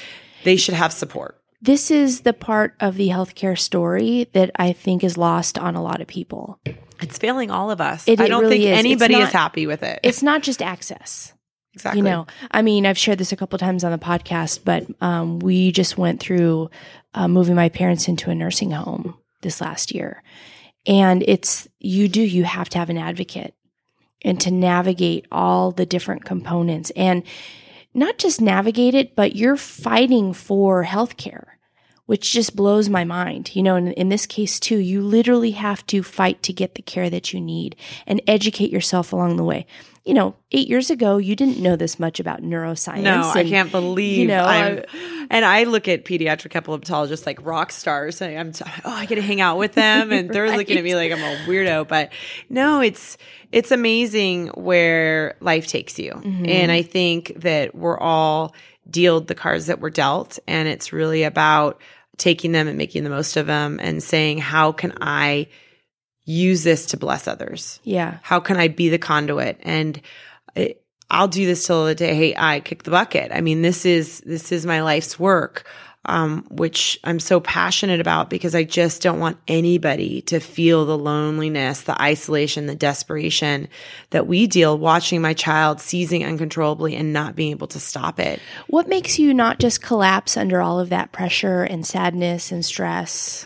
[0.44, 5.04] They should have support this is the part of the healthcare story that I think
[5.04, 6.60] is lost on a lot of people.
[7.02, 8.08] It's failing all of us.
[8.08, 8.80] It, I don't really think is.
[8.80, 10.00] anybody not, is happy with it.
[10.04, 11.34] It's not just access.
[11.74, 12.00] Exactly.
[12.00, 15.40] You know, I mean, I've shared this a couple times on the podcast, but um,
[15.40, 16.70] we just went through
[17.14, 20.24] uh, moving my parents into a nursing home this last year.
[20.86, 23.54] And it's, you do, you have to have an advocate
[24.24, 26.92] and to navigate all the different components.
[26.96, 27.24] And
[27.94, 31.46] not just navigate it, but you're fighting for healthcare,
[32.06, 33.56] which just blows my mind.
[33.56, 36.82] You know, in, in this case too, you literally have to fight to get the
[36.82, 37.76] care that you need
[38.06, 39.66] and educate yourself along the way.
[40.10, 43.04] You know, eight years ago, you didn't know this much about neuroscience.
[43.04, 44.18] No, and, I can't believe.
[44.18, 44.84] You know, I'm,
[45.30, 48.22] and I look at pediatric epileptologists like rock stars.
[48.22, 50.58] And I'm, t- oh, I get to hang out with them, and they're right.
[50.58, 51.88] looking at me like I'm a weirdo.
[51.88, 52.12] But
[52.50, 53.18] no, it's
[53.52, 56.12] it's amazing where life takes you.
[56.12, 56.46] Mm-hmm.
[56.48, 58.56] And I think that we're all
[58.90, 60.40] dealt the cards that were dealt.
[60.48, 61.82] And it's really about
[62.18, 65.48] taking them and making the most of them and saying, how can I
[66.30, 67.80] use this to bless others?
[67.84, 68.20] Yeah.
[68.22, 69.60] How can I be the conduit?
[69.62, 70.02] And
[70.56, 73.32] it, I'll do this till the day I kick the bucket.
[73.34, 75.66] I mean, this is, this is my life's work
[76.06, 80.98] um, which I'm so passionate about because I just don't want anybody to feel the
[80.98, 83.68] loneliness, the isolation, the desperation
[84.12, 88.40] that we deal watching my child seizing uncontrollably and not being able to stop it.
[88.68, 93.46] What makes you not just collapse under all of that pressure and sadness and stress?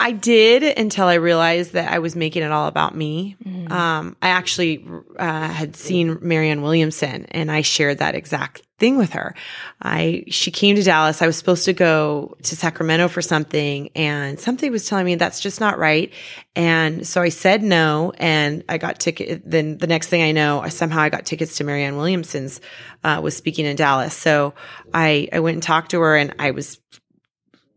[0.00, 3.36] I did until I realized that I was making it all about me.
[3.44, 3.68] Mm.
[3.70, 4.86] Um, I actually
[5.18, 9.34] uh, had seen Marianne Williamson, and I shared that exact thing with her.
[9.82, 11.20] I she came to Dallas.
[11.20, 15.40] I was supposed to go to Sacramento for something, and something was telling me that's
[15.40, 16.12] just not right.
[16.54, 19.42] And so I said no, and I got ticket.
[19.44, 22.60] Then the next thing I know, I somehow I got tickets to Marianne Williamson's
[23.02, 24.14] uh, was speaking in Dallas.
[24.14, 24.54] So
[24.94, 26.78] I I went and talked to her, and I was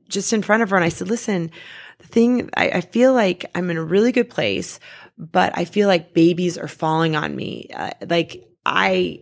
[0.08, 1.50] just in front of her, and I said, "Listen."
[2.12, 4.80] Thing I, I, feel like I'm in a really good place,
[5.18, 7.70] but I feel like babies are falling on me.
[7.74, 9.22] Uh, like I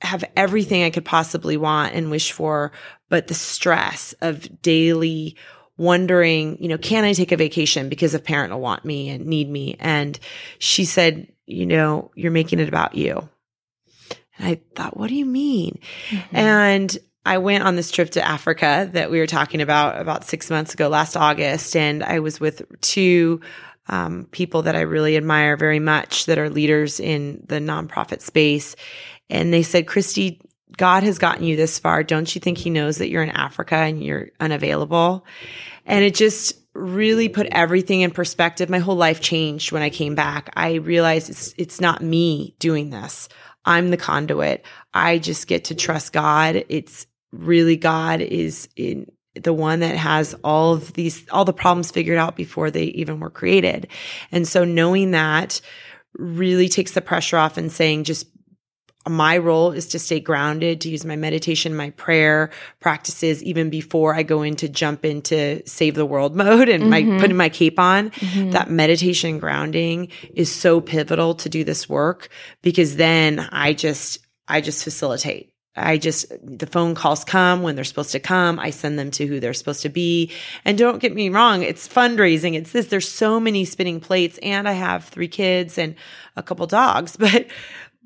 [0.00, 2.72] have everything I could possibly want and wish for,
[3.08, 5.36] but the stress of daily
[5.76, 9.26] wondering, you know, can I take a vacation because a parent will want me and
[9.26, 9.76] need me?
[9.78, 10.18] And
[10.58, 13.28] she said, you know, you're making it about you.
[14.36, 15.78] And I thought, what do you mean?
[16.10, 16.36] Mm-hmm.
[16.36, 20.50] And I went on this trip to Africa that we were talking about about six
[20.50, 23.40] months ago, last August, and I was with two
[23.88, 28.76] um, people that I really admire very much that are leaders in the nonprofit space.
[29.30, 30.40] And they said, Kristie,
[30.76, 32.02] God has gotten you this far.
[32.02, 35.24] Don't you think he knows that you're in Africa and you're unavailable?
[35.86, 38.70] And it just really put everything in perspective.
[38.70, 40.50] My whole life changed when I came back.
[40.54, 43.28] I realized it's it's not me doing this.
[43.68, 44.64] I'm the conduit.
[44.94, 46.64] I just get to trust God.
[46.70, 51.90] It's really God is in the one that has all of these all the problems
[51.90, 53.86] figured out before they even were created.
[54.32, 55.60] And so knowing that
[56.14, 58.26] really takes the pressure off and saying just
[59.06, 64.14] my role is to stay grounded, to use my meditation, my prayer practices, even before
[64.14, 67.12] I go into jump into save the world mode and mm-hmm.
[67.12, 68.10] my putting my cape on.
[68.10, 68.50] Mm-hmm.
[68.50, 72.28] That meditation grounding is so pivotal to do this work
[72.62, 75.52] because then I just, I just facilitate.
[75.78, 78.58] I just, the phone calls come when they're supposed to come.
[78.58, 80.32] I send them to who they're supposed to be.
[80.64, 82.54] And don't get me wrong, it's fundraising.
[82.54, 82.88] It's this.
[82.88, 85.94] There's so many spinning plates and I have three kids and
[86.36, 87.46] a couple dogs, but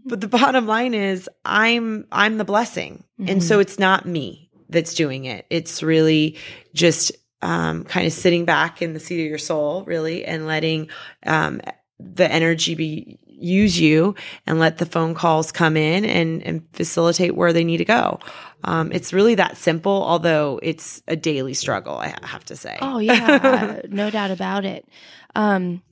[0.05, 3.05] but the bottom line is I'm I'm the blessing.
[3.21, 3.31] Mm-hmm.
[3.31, 3.63] And so mm-hmm.
[3.63, 5.47] it's not me that's doing it.
[5.51, 6.37] It's really
[6.75, 10.89] just um, kind of sitting back in the seat of your soul, really, and letting
[11.27, 11.61] um,
[11.99, 14.15] the energy be use you
[14.47, 18.21] and let the phone calls come in and, and facilitate where they need to go.
[18.65, 22.79] Um, it's really that simple, although it's a daily struggle, I have to say.
[22.81, 24.87] Oh, yeah, no doubt about it.
[25.35, 25.83] Um,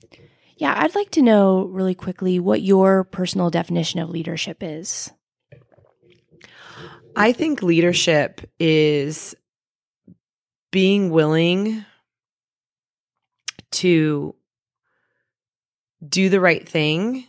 [0.60, 5.10] yeah, I'd like to know really quickly what your personal definition of leadership is.
[7.16, 9.34] I think leadership is
[10.70, 11.86] being willing
[13.72, 14.34] to
[16.06, 17.26] do the right thing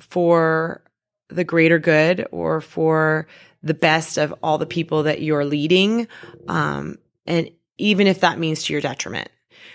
[0.00, 0.82] for
[1.28, 3.26] the greater good or for
[3.62, 6.08] the best of all the people that you're leading.
[6.48, 6.96] Um,
[7.26, 9.28] and even if that means to your detriment.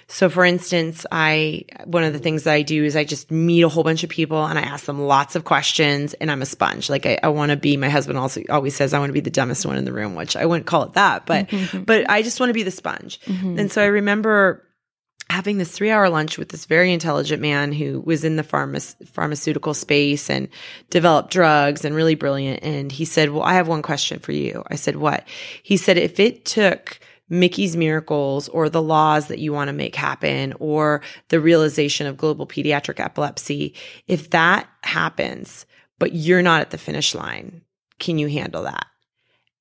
[0.10, 3.64] So for instance, I, one of the things that I do is I just meet
[3.64, 6.46] a whole bunch of people and I ask them lots of questions and I'm a
[6.46, 6.90] sponge.
[6.90, 9.20] Like I, I want to be, my husband also always says I want to be
[9.20, 11.84] the dumbest one in the room, which I wouldn't call it that, but, mm-hmm.
[11.84, 13.20] but I just want to be the sponge.
[13.22, 13.60] Mm-hmm.
[13.60, 14.64] And so I remember
[15.30, 19.08] having this three hour lunch with this very intelligent man who was in the pharma-
[19.10, 20.48] pharmaceutical space and
[20.90, 22.64] developed drugs and really brilliant.
[22.64, 24.64] And he said, well, I have one question for you.
[24.68, 25.28] I said, what?
[25.64, 29.96] He said, if it took Mickie's miracles or the laws that you want to make
[29.96, 33.76] happen or the realization of global pediatric epilepsy,
[34.08, 35.66] if that happens,
[36.00, 37.62] but you're not at the finish line,
[38.00, 38.86] can you handle that?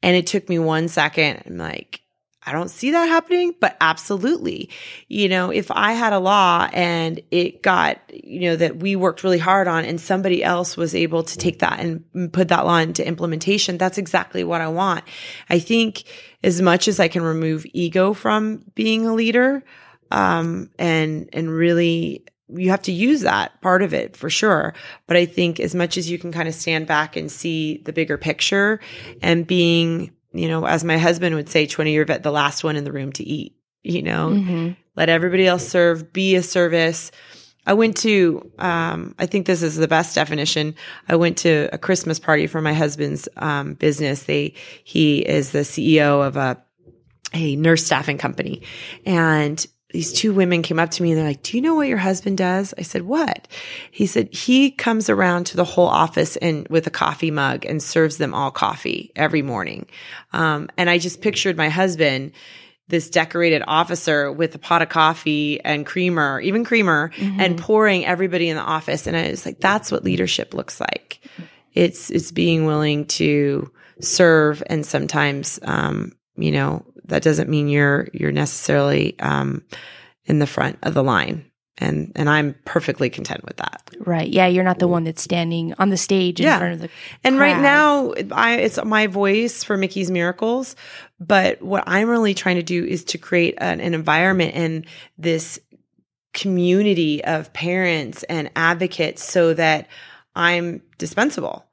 [0.02, 1.42] And it took me one second.
[1.46, 2.00] I'm like,
[2.46, 4.70] I don't see that happening, but absolutely.
[5.08, 9.24] You know, if I had a law and it got, you know, that we worked
[9.24, 12.78] really hard on and somebody else was able to take that and put that law
[12.78, 15.04] into implementation, that's exactly what I want.
[15.50, 16.04] I think
[16.44, 19.64] as much as I can remove ego from being a leader,
[20.12, 24.74] um, and, and really you have to use that part of it for sure.
[25.06, 27.92] But I think as much as you can kind of stand back and see the
[27.92, 28.78] bigger picture
[29.20, 32.76] and being you know, as my husband would say, 20 year vet, the last one
[32.76, 34.72] in the room to eat, you know, mm-hmm.
[34.96, 37.10] let everybody else serve, be a service.
[37.66, 40.76] I went to, um, I think this is the best definition.
[41.08, 44.22] I went to a Christmas party for my husband's, um, business.
[44.22, 46.62] They, he is the CEO of a,
[47.34, 48.62] a nurse staffing company
[49.04, 51.88] and these two women came up to me and they're like, Do you know what
[51.88, 52.74] your husband does?
[52.76, 53.46] I said, What?
[53.90, 57.82] He said, He comes around to the whole office and with a coffee mug and
[57.82, 59.86] serves them all coffee every morning.
[60.32, 62.32] Um, and I just pictured my husband,
[62.88, 67.40] this decorated officer with a pot of coffee and creamer, even creamer, mm-hmm.
[67.40, 69.06] and pouring everybody in the office.
[69.06, 71.20] And I was like, That's what leadership looks like.
[71.74, 73.70] It's, it's being willing to
[74.00, 79.62] serve and sometimes, um, you know, that doesn't mean you're you're necessarily um,
[80.24, 83.90] in the front of the line and and I'm perfectly content with that.
[84.00, 84.28] Right.
[84.28, 86.58] Yeah, you're not the one that's standing on the stage in yeah.
[86.58, 86.88] front of the
[87.22, 90.76] And right now I it's my voice for Mickie's Miracles,
[91.20, 94.86] but what I'm really trying to do is to create an, an environment and
[95.18, 95.58] this
[96.32, 99.88] community of parents and advocates so that
[100.34, 101.65] I'm dispensable.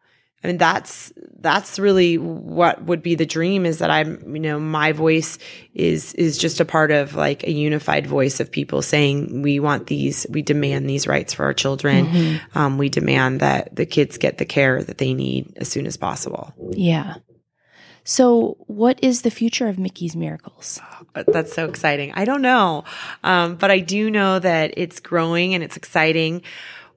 [0.43, 4.59] I mean, that's, that's really what would be the dream is that I'm, you know,
[4.59, 5.37] my voice
[5.73, 9.87] is, is just a part of like a unified voice of people saying, we want
[9.87, 12.07] these, we demand these rights for our children.
[12.07, 12.57] Mm-hmm.
[12.57, 15.97] Um, we demand that the kids get the care that they need as soon as
[15.97, 16.53] possible.
[16.71, 17.15] Yeah.
[18.05, 20.81] So, what is the future of Mickie's Miracles?
[21.13, 22.11] That's so exciting.
[22.13, 22.83] I don't know.
[23.23, 26.41] Um, but I do know that it's growing and it's exciting.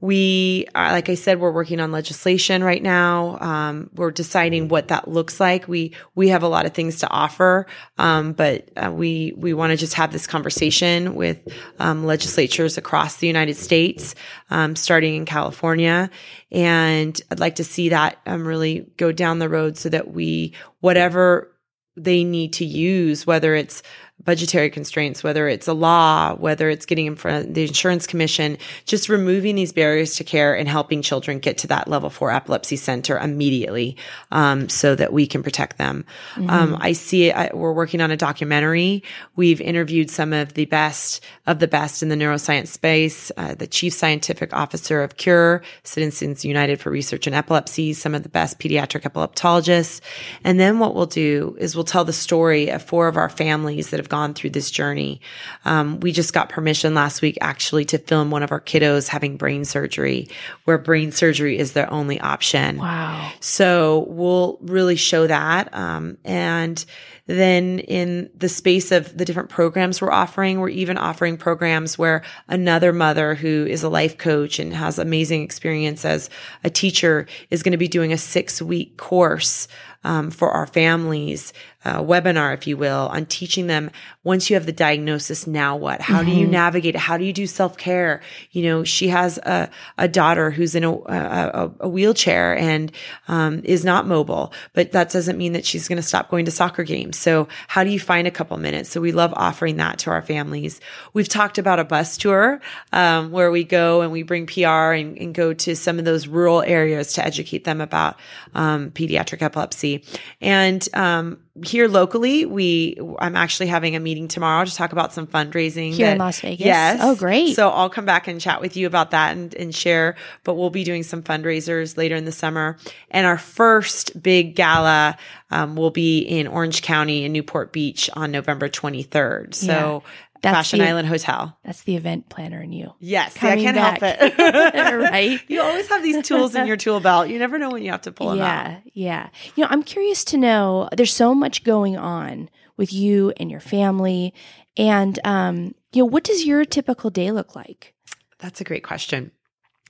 [0.01, 3.38] We, are, like I said, we're working on legislation right now.
[3.40, 5.66] Um, we're deciding what that looks like.
[5.68, 7.66] We we have a lot of things to offer,
[7.97, 11.40] um, but uh, we we want to just have this conversation with
[11.78, 14.14] um, legislatures across the United States,
[14.51, 16.11] um, starting in California,
[16.53, 20.53] and I'd like to see that um, really go down the road so that we
[20.80, 21.51] whatever
[21.97, 23.82] they need to use, whether it's
[24.24, 28.58] budgetary constraints, whether it's a law, whether it's getting in front of the insurance commission,
[28.84, 32.76] just removing these barriers to care and helping children get to that level four epilepsy
[32.76, 33.96] center immediately,
[34.32, 36.04] um, so that we can protect them.
[36.34, 36.50] Mm-hmm.
[36.50, 37.36] Um, I see it.
[37.36, 39.02] I, we're working on a documentary.
[39.36, 43.66] We've interviewed some of the best of the best in the neuroscience space, uh, the
[43.66, 48.58] chief scientific officer of Cure, Citizens United for Research in Epilepsy, some of the best
[48.58, 50.00] pediatric epileptologists.
[50.42, 53.90] And then what we'll do is we'll tell the story of four of our families
[53.90, 55.20] that have gone through this journey.
[55.64, 59.36] Um, we just got permission last week actually to film one of our kiddos having
[59.36, 60.28] brain surgery,
[60.64, 62.78] where brain surgery is their only option.
[62.78, 63.32] Wow.
[63.40, 65.74] So we'll really show that.
[65.74, 66.84] Um, and
[67.26, 72.22] then in the space of the different programs we're offering, we're even offering programs where
[72.48, 76.30] another mother who is a life coach and has amazing experience as
[76.62, 79.66] a teacher is going to be doing a six week course
[80.04, 81.52] um, for our families
[81.87, 83.93] uh, webinar, if you will, on teaching them
[84.24, 86.01] once you have the diagnosis, now what?
[86.01, 86.30] How mm-hmm.
[86.30, 86.51] do you mm-hmm.
[86.51, 86.99] navigate it?
[86.99, 88.22] How do you do self care?
[88.51, 92.91] You know, she has a, a daughter who's in a, a, a wheelchair and
[93.28, 96.51] um, is not mobile, but that doesn't mean that she's going to stop going to
[96.51, 97.16] soccer games.
[97.16, 98.91] So how do you find a couple minutes?
[98.91, 100.80] So we love offering that to our families.
[101.12, 102.61] We've talked about a bus tour
[102.93, 106.26] um, where we go and we bring PR and, and, go to some of those
[106.26, 108.18] rural areas to educate them about
[108.55, 110.03] um, pediatric epilepsy.
[110.41, 111.39] And um,
[111.76, 116.06] here locally, we I'm actually having a meeting tomorrow to talk about some fundraising here
[116.06, 116.64] that, in Las Vegas.
[116.64, 117.00] Yes.
[117.02, 117.54] Oh, great.
[117.54, 120.16] So I'll come back and chat with you about that and, and share.
[120.42, 122.78] But we'll be doing some fundraisers later in the summer.
[123.10, 125.18] And our first big gala
[125.50, 129.54] um, will be in Orange County in Newport Beach on November 23rd.
[129.54, 130.10] So yeah.
[130.47, 131.59] That's Fashion the, Island Hotel.
[131.64, 132.92] That's the event planner in you.
[133.01, 134.01] Yes, see, I can't back.
[134.01, 134.94] help it.
[135.11, 135.40] right?
[135.49, 137.28] You always have these tools in your tool belt.
[137.28, 138.70] You never know when you have to pull them yeah, out.
[138.70, 139.28] Yeah, yeah.
[139.57, 140.88] You know, I'm curious to know.
[140.97, 144.34] There's so much going on with you and your family,
[144.76, 147.94] and um, you know, what does your typical day look like?
[148.38, 149.32] That's a great question.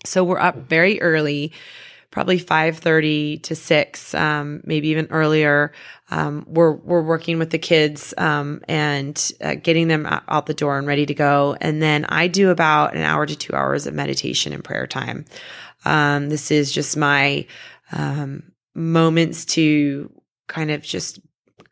[0.06, 1.52] So we're up very early
[2.16, 5.70] probably 5.30 to 6 um, maybe even earlier.
[6.10, 10.78] Um, we're we're working with the kids um, and uh, getting them out the door
[10.78, 11.58] and ready to go.
[11.60, 15.26] And then i do about an hour to two hours of meditation and prayer time.
[15.84, 17.46] Um, this is just my
[17.92, 18.44] um,
[18.74, 20.10] moments to
[20.48, 21.20] kind of just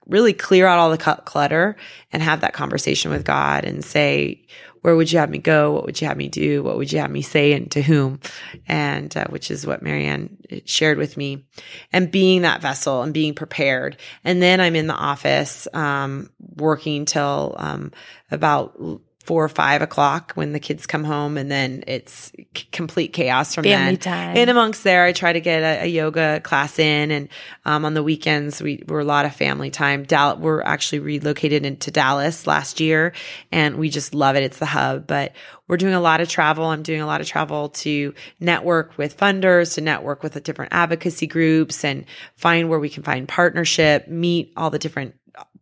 [0.09, 1.75] really clear out all the clutter
[2.13, 4.45] and have that conversation with god and say
[4.85, 5.73] where would you have me go?
[5.73, 6.63] What would you have me do?
[6.63, 8.21] What would you have me say and to whom?
[8.67, 11.47] And uh, which is what Marianne uh, shared with me
[11.91, 13.97] and being that vessel and being prepared.
[14.25, 17.93] And then I'm in the office, um, working till, um,
[18.31, 18.79] about
[19.25, 23.55] four or five o'clock when the kids come home and then it's c- complete chaos
[23.55, 23.99] from Family then.
[23.99, 24.37] time.
[24.37, 27.29] In amongst there, I try to get a, a yoga class in and,
[27.65, 30.05] um, on the weekends, we were a lot of family time.
[30.05, 33.15] Dallas, we're actually relocated into Dallas last year
[33.51, 34.43] and we just love it.
[34.43, 35.33] It's the hub, but
[35.67, 36.67] we're doing a lot of travel.
[36.67, 40.75] I'm doing a lot of travel to network with funders, to network with the different
[40.75, 42.05] advocacy groups and
[42.37, 45.15] find where we can find partnership, meet all the different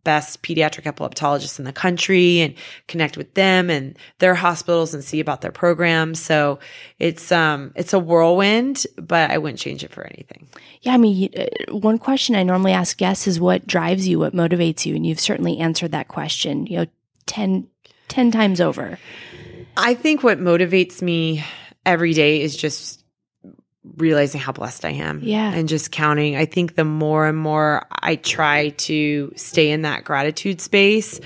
[0.03, 2.55] best pediatric epileptologists in the country and
[2.87, 6.21] connect with them and their hospitals and see about their programs.
[6.21, 6.59] So
[6.99, 10.47] it's um it's a whirlwind, but I wouldn't change it for anything.
[10.81, 14.33] Yeah, I mean, uh, one question I normally ask guests is what drives you, what
[14.33, 16.85] motivates you, and you've certainly answered that question, you know,
[17.25, 17.67] 10,
[18.09, 18.99] 10 times over.
[19.77, 21.43] I think what motivates me
[21.85, 23.02] every day is just
[23.97, 25.19] realizing how blessed I am.
[25.21, 25.51] Yeah.
[25.53, 26.35] And just counting.
[26.35, 31.19] I think the more and more I try to stay in that gratitude space,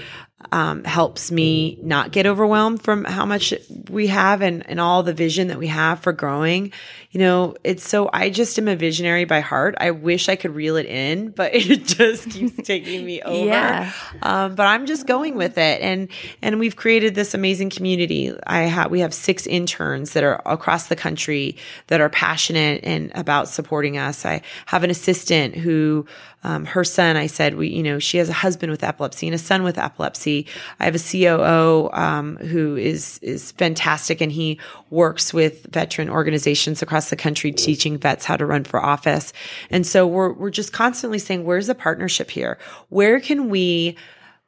[0.52, 3.54] um, helps me not get overwhelmed from how much
[3.89, 6.72] we have and, and all the vision that we have for growing.
[7.12, 9.76] You know, it's so I just am a visionary by heart.
[9.80, 13.45] I wish I could reel it in, but it just keeps taking me over.
[13.45, 13.91] Yeah.
[14.22, 15.82] Um, but I'm just going with it.
[15.82, 16.10] And,
[16.41, 18.34] and we've created this amazing community.
[18.45, 23.12] I have, we have six interns that are across the country that are passionate and
[23.16, 24.26] about supporting us.
[24.26, 26.06] I have an assistant who,
[26.44, 29.36] um, her son, I said, we, you know, she has a husband with epilepsy and
[29.36, 30.46] a son with epilepsy.
[30.80, 34.60] I have a COO, um, who is, is fantastic and he
[34.90, 39.34] works with veteran organizations across the country teaching vets how to run for office.
[39.72, 42.60] And so we're, we're just constantly saying, where's the partnership here?
[42.90, 43.98] Where can we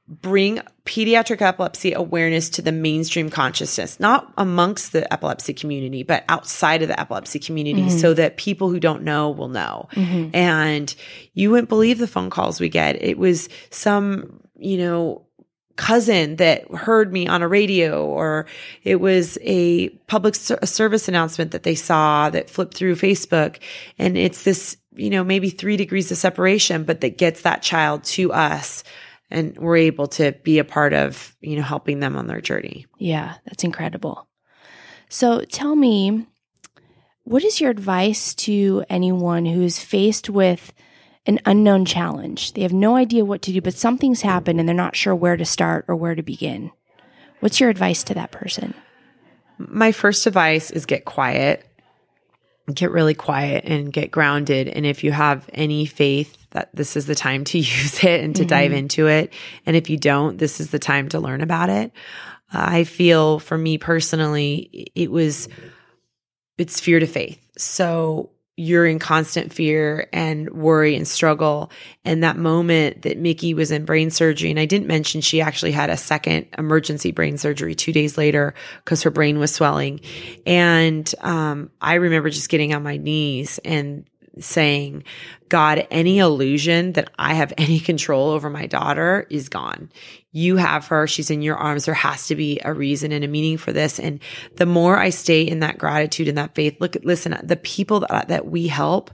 [0.10, 6.82] bring pediatric epilepsy awareness to the mainstream consciousness, not amongst the epilepsy community, but outside
[6.82, 7.98] of the epilepsy community mm-hmm.
[7.98, 9.88] so that people who don't know will know.
[9.94, 10.36] Mm-hmm.
[10.36, 10.94] And
[11.34, 13.02] you wouldn't believe the phone calls we get.
[13.02, 15.28] It was some, you know,
[15.76, 18.48] cousin that heard me on a radio or
[18.84, 23.60] it was a public ser- service announcement that they saw that flipped through Facebook.
[24.00, 28.04] And it's this, you know, maybe three degrees of separation, but that gets that child
[28.06, 28.84] to us
[29.32, 32.86] and we're able to be a part of, you know, helping them on their journey.
[32.98, 34.28] Yeah, that's incredible.
[35.10, 36.28] So tell me,
[37.24, 40.74] what is your advice to anyone who's faced with
[41.26, 42.54] an unknown challenge?
[42.54, 45.38] They have no idea what to do, but something's happened and they're not sure where
[45.38, 46.72] to start or where to begin.
[47.40, 48.74] What's your advice to that person?
[49.58, 51.66] My first advice is get quiet.
[52.74, 54.68] Get really quiet and get grounded.
[54.68, 58.36] And if you have any faith that this is the time to use it and
[58.36, 58.50] to mm-hmm.
[58.50, 59.34] dive into it.
[59.66, 61.92] And if you don't, this is the time to learn about it.
[62.54, 65.48] Uh, I feel for me personally, it was,
[66.58, 67.40] it's fear to faith.
[67.58, 71.72] So you're in constant fear and worry and struggle.
[72.04, 75.72] And that moment that Mickie was in brain surgery, and I didn't mention she actually
[75.72, 80.02] had a second emergency brain surgery two days later because her brain was swelling.
[80.46, 84.09] And um, I remember just getting on my knees and
[84.40, 85.04] saying,
[85.50, 89.92] God, any illusion that I have any control over my daughter is gone.
[90.32, 91.08] You have her.
[91.08, 91.86] She's in your arms.
[91.86, 94.00] There has to be a reason and a meaning for this.
[94.00, 94.20] And
[94.56, 98.28] the more I stay in that gratitude and that faith, look, listen, the people that,
[98.28, 99.12] that we help,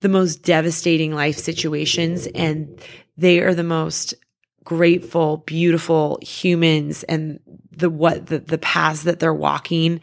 [0.00, 2.80] the most devastating life situations, and
[3.16, 4.14] they are the most
[4.66, 7.40] grateful, beautiful humans and
[7.70, 10.00] the what the, the paths that they're walking.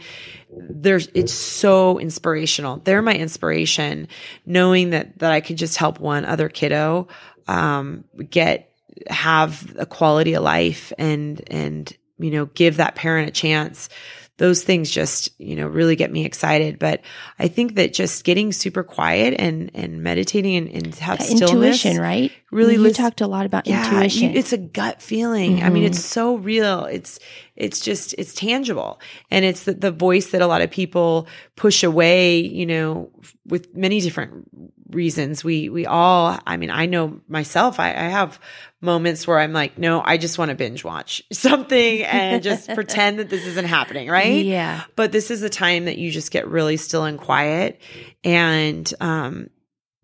[0.50, 2.78] There's it's so inspirational.
[2.78, 4.08] They're my inspiration
[4.46, 7.08] knowing that that i could just help one other kiddo
[7.48, 8.70] um, get
[9.08, 13.90] have a quality of life and and you know give that parent a chance
[14.38, 16.80] those things just you know really get me excited.
[16.80, 17.02] But
[17.40, 21.86] i think that just getting super quiet and and meditating and, and have yeah, stillness
[21.86, 22.32] intuition right?
[22.52, 24.34] really you talked a lot about yeah, intuition.
[24.34, 25.58] you, it's a gut feeling.
[25.58, 25.66] Mm-hmm.
[25.66, 26.20] i mean it's mm-hmm.
[26.20, 26.86] so real.
[26.86, 27.20] It's
[27.56, 29.00] it's just it's tangible.
[29.30, 33.12] And it's the, the voice that a lot of people push away you know
[33.46, 34.48] with many different
[34.94, 35.44] reasons.
[35.44, 38.40] We we all i mean i know myself i, I have
[38.82, 43.20] moments where i'm like no i just want to binge watch something and just pretend
[43.20, 44.46] that this isn't happening right?
[44.46, 44.84] Yeah.
[44.96, 47.82] But this is the time that you just get really still and quiet
[48.24, 49.50] and um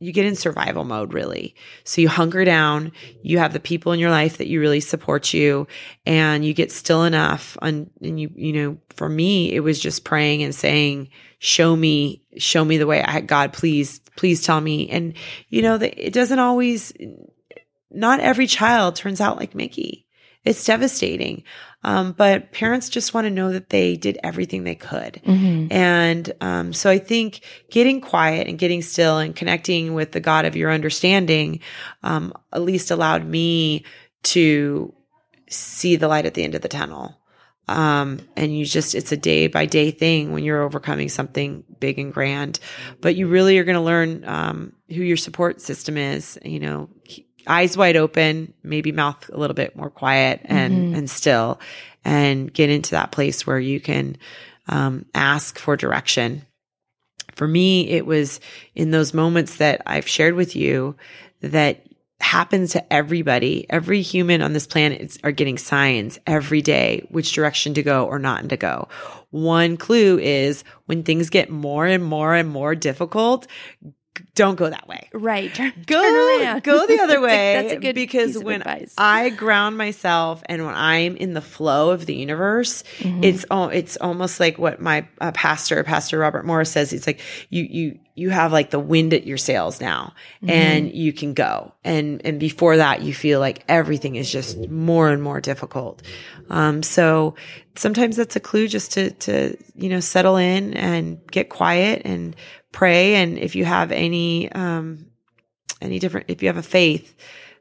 [0.01, 1.55] you get in survival mode really.
[1.83, 5.33] So you hunker down, you have the people in your life that you really support
[5.33, 5.67] you
[6.05, 10.05] and you get still enough and, and you you know, for me it was just
[10.05, 11.09] praying and saying,
[11.39, 13.01] "Show me, show me the way.
[13.01, 15.13] I God, please, please tell me." And
[15.49, 16.93] you know, that it doesn't always
[17.91, 20.05] not every child turns out like Mickie.
[20.45, 21.43] It's devastating.
[21.83, 25.21] Um, but parents just want to know that they did everything they could.
[25.25, 25.71] Mm-hmm.
[25.71, 30.45] And um, so I think getting quiet and getting still and connecting with the God
[30.45, 31.61] of your understanding
[32.03, 33.85] um, at least allowed me
[34.23, 34.93] to
[35.49, 37.18] see the light at the end of the tunnel.
[37.69, 41.99] Um, and you just, it's a day by day thing when you're overcoming something big
[41.99, 42.59] and grand.
[42.99, 46.89] But you really are going to learn um, who your support system is, you know,
[47.45, 50.95] eyes wide open, maybe mouth a little bit more quiet and, mm-hmm.
[50.95, 51.59] and still,
[52.03, 54.17] and get into that place where you can
[54.67, 56.41] um, ask for direction.
[57.35, 58.39] For me, it was
[58.73, 60.95] in those moments that I've shared with you
[61.41, 61.85] that
[62.21, 63.65] happens to everybody.
[63.69, 68.05] Every human on this planet is, are getting signs every day which direction to go
[68.05, 68.87] or not to go.
[69.31, 73.47] One clue is when things get more and more and more difficult,
[74.35, 75.09] don't go that way.
[75.13, 75.53] Right.
[75.53, 77.53] Turn, go turn go the other way.
[77.53, 78.93] that's a good because when advice.
[78.97, 83.23] I ground myself and when I'm in the flow of the universe, mm-hmm.
[83.23, 86.93] it's it's almost like what my uh, pastor, Pastor Robert Morris says.
[86.93, 90.49] It's like you you you have like the wind at your sails now, mm-hmm.
[90.49, 91.73] and you can go.
[91.83, 96.01] And and before that, you feel like everything is just more and more difficult.
[96.49, 97.35] Um, so
[97.75, 102.35] sometimes that's a clue just to to you know settle in and get quiet and
[102.71, 103.15] pray.
[103.15, 105.07] And if you have any, um,
[105.81, 107.15] any different, if you have a faith,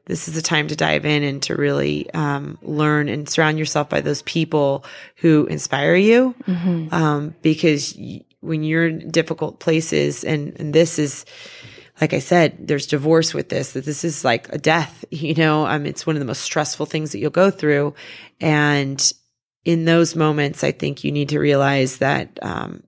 [0.09, 3.89] this is the time to dive in and to really um, learn and surround yourself
[3.89, 4.83] by those people
[5.17, 6.33] who inspire you.
[6.47, 6.93] Mm-hmm.
[6.93, 11.25] Um, because y- when you're in difficult places, and, and this is,
[12.01, 15.67] like I said, there's divorce with this, that this is like a death, you know,
[15.67, 17.93] um, it's one of the most stressful things that you'll go through.
[18.41, 19.13] And
[19.63, 22.81] in those moments, I think you need to realize that, um,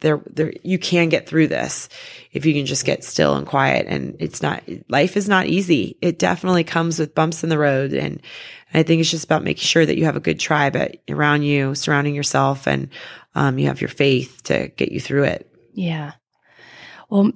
[0.00, 1.88] there there you can get through this
[2.32, 3.86] if you can just get still and quiet.
[3.88, 5.96] And it's not life is not easy.
[6.00, 7.92] It definitely comes with bumps in the road.
[7.92, 8.20] And
[8.74, 11.42] i think it's just about making sure that you have a good tribe at, around
[11.42, 12.90] you surrounding yourself and
[13.34, 15.50] um, you have your faith to get you through it.
[15.72, 16.12] Yeah.
[17.08, 17.32] Well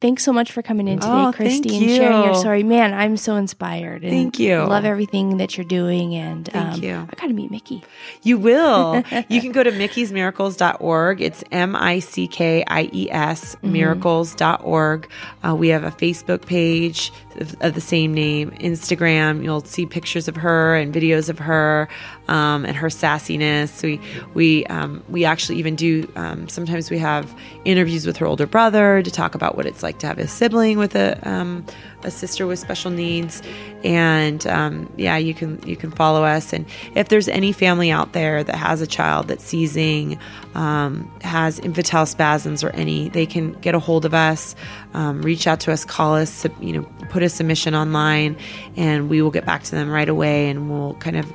[0.00, 2.62] thanks so much for coming in today, Oh, Kristie, and sharing your story.
[2.62, 4.02] Man, I'm so inspired.
[4.02, 4.58] And Thank you.
[4.58, 6.14] Love everything that you're doing.
[6.14, 6.94] And Thank um, you.
[6.96, 7.82] I got to meet Mickie.
[8.22, 9.02] You will.
[9.28, 11.20] you can go to mickie'smiracles.org.
[11.20, 13.72] It's M I C K I E S Mm-hmm.
[13.72, 15.08] miracles.org.
[15.46, 19.42] Uh, we have a Facebook page of, of the same name, Instagram.
[19.42, 21.88] You'll see pictures of her and videos of her
[22.28, 23.82] um, and her sassiness.
[23.82, 24.00] We
[24.34, 27.32] we um, we actually even do um, sometimes we have
[27.64, 30.78] interviews with her older brother to talk about what it's like to have a sibling
[30.78, 31.64] with a um,
[32.02, 33.42] a sister with special needs.
[33.84, 36.52] And um, yeah you can you can follow us.
[36.52, 40.18] And if there's any family out there that has a child that's seizing
[40.54, 44.56] um, has infantile spasms or any they can get a hold of us.
[44.94, 48.36] Um, reach out to us call us you know put a submission online
[48.76, 50.48] and we will get back to them right away.
[50.48, 51.26] And we'll kind of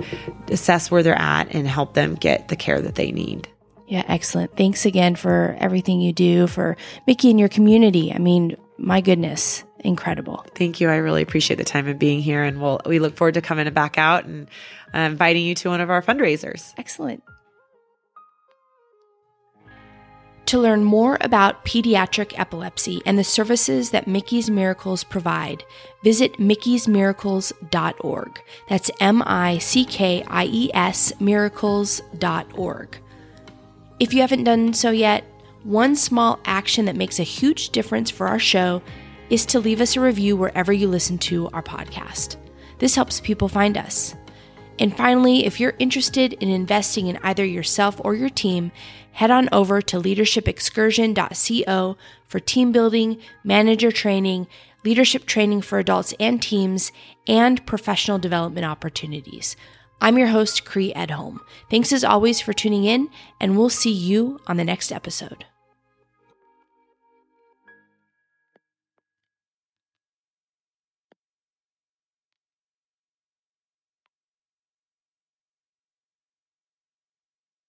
[0.50, 3.48] assess where they're at and help them get the care that they need
[3.88, 4.56] Yeah, excellent.
[4.56, 8.14] Thanks again for everything you do for Mickie and your community.
[8.14, 10.46] I mean, my goodness, incredible.
[10.56, 10.90] Thank you.
[10.90, 13.72] I really appreciate the time of being here, and we'll we look forward to coming
[13.74, 14.48] back out and
[14.94, 16.74] uh, inviting you to one of our fundraisers.
[16.78, 17.24] Excellent.
[20.48, 25.64] To learn more about pediatric epilepsy and the services that Mickie's Miracles provide,
[26.04, 28.42] visit mickie'smiracles.org.
[28.70, 32.98] That's M I C K I E S miracles.org.
[34.00, 35.24] If you haven't done so yet,
[35.64, 38.82] one small action that makes a huge difference for our show
[39.30, 42.36] is to leave us a review wherever you listen to our podcast.
[42.80, 44.16] This helps people find us.
[44.80, 48.72] And finally, if you're interested in investing in either yourself or your team,
[49.12, 54.48] head on over to leadershipexcursion.co for team building, manager training,
[54.84, 56.92] leadership training for adults and teams,
[57.28, 59.56] and professional development opportunities.
[60.04, 61.40] I'm your host, Cree Edholm.
[61.72, 63.08] Thanks as always for tuning in,
[63.40, 65.46] and we'll see you on the next episode.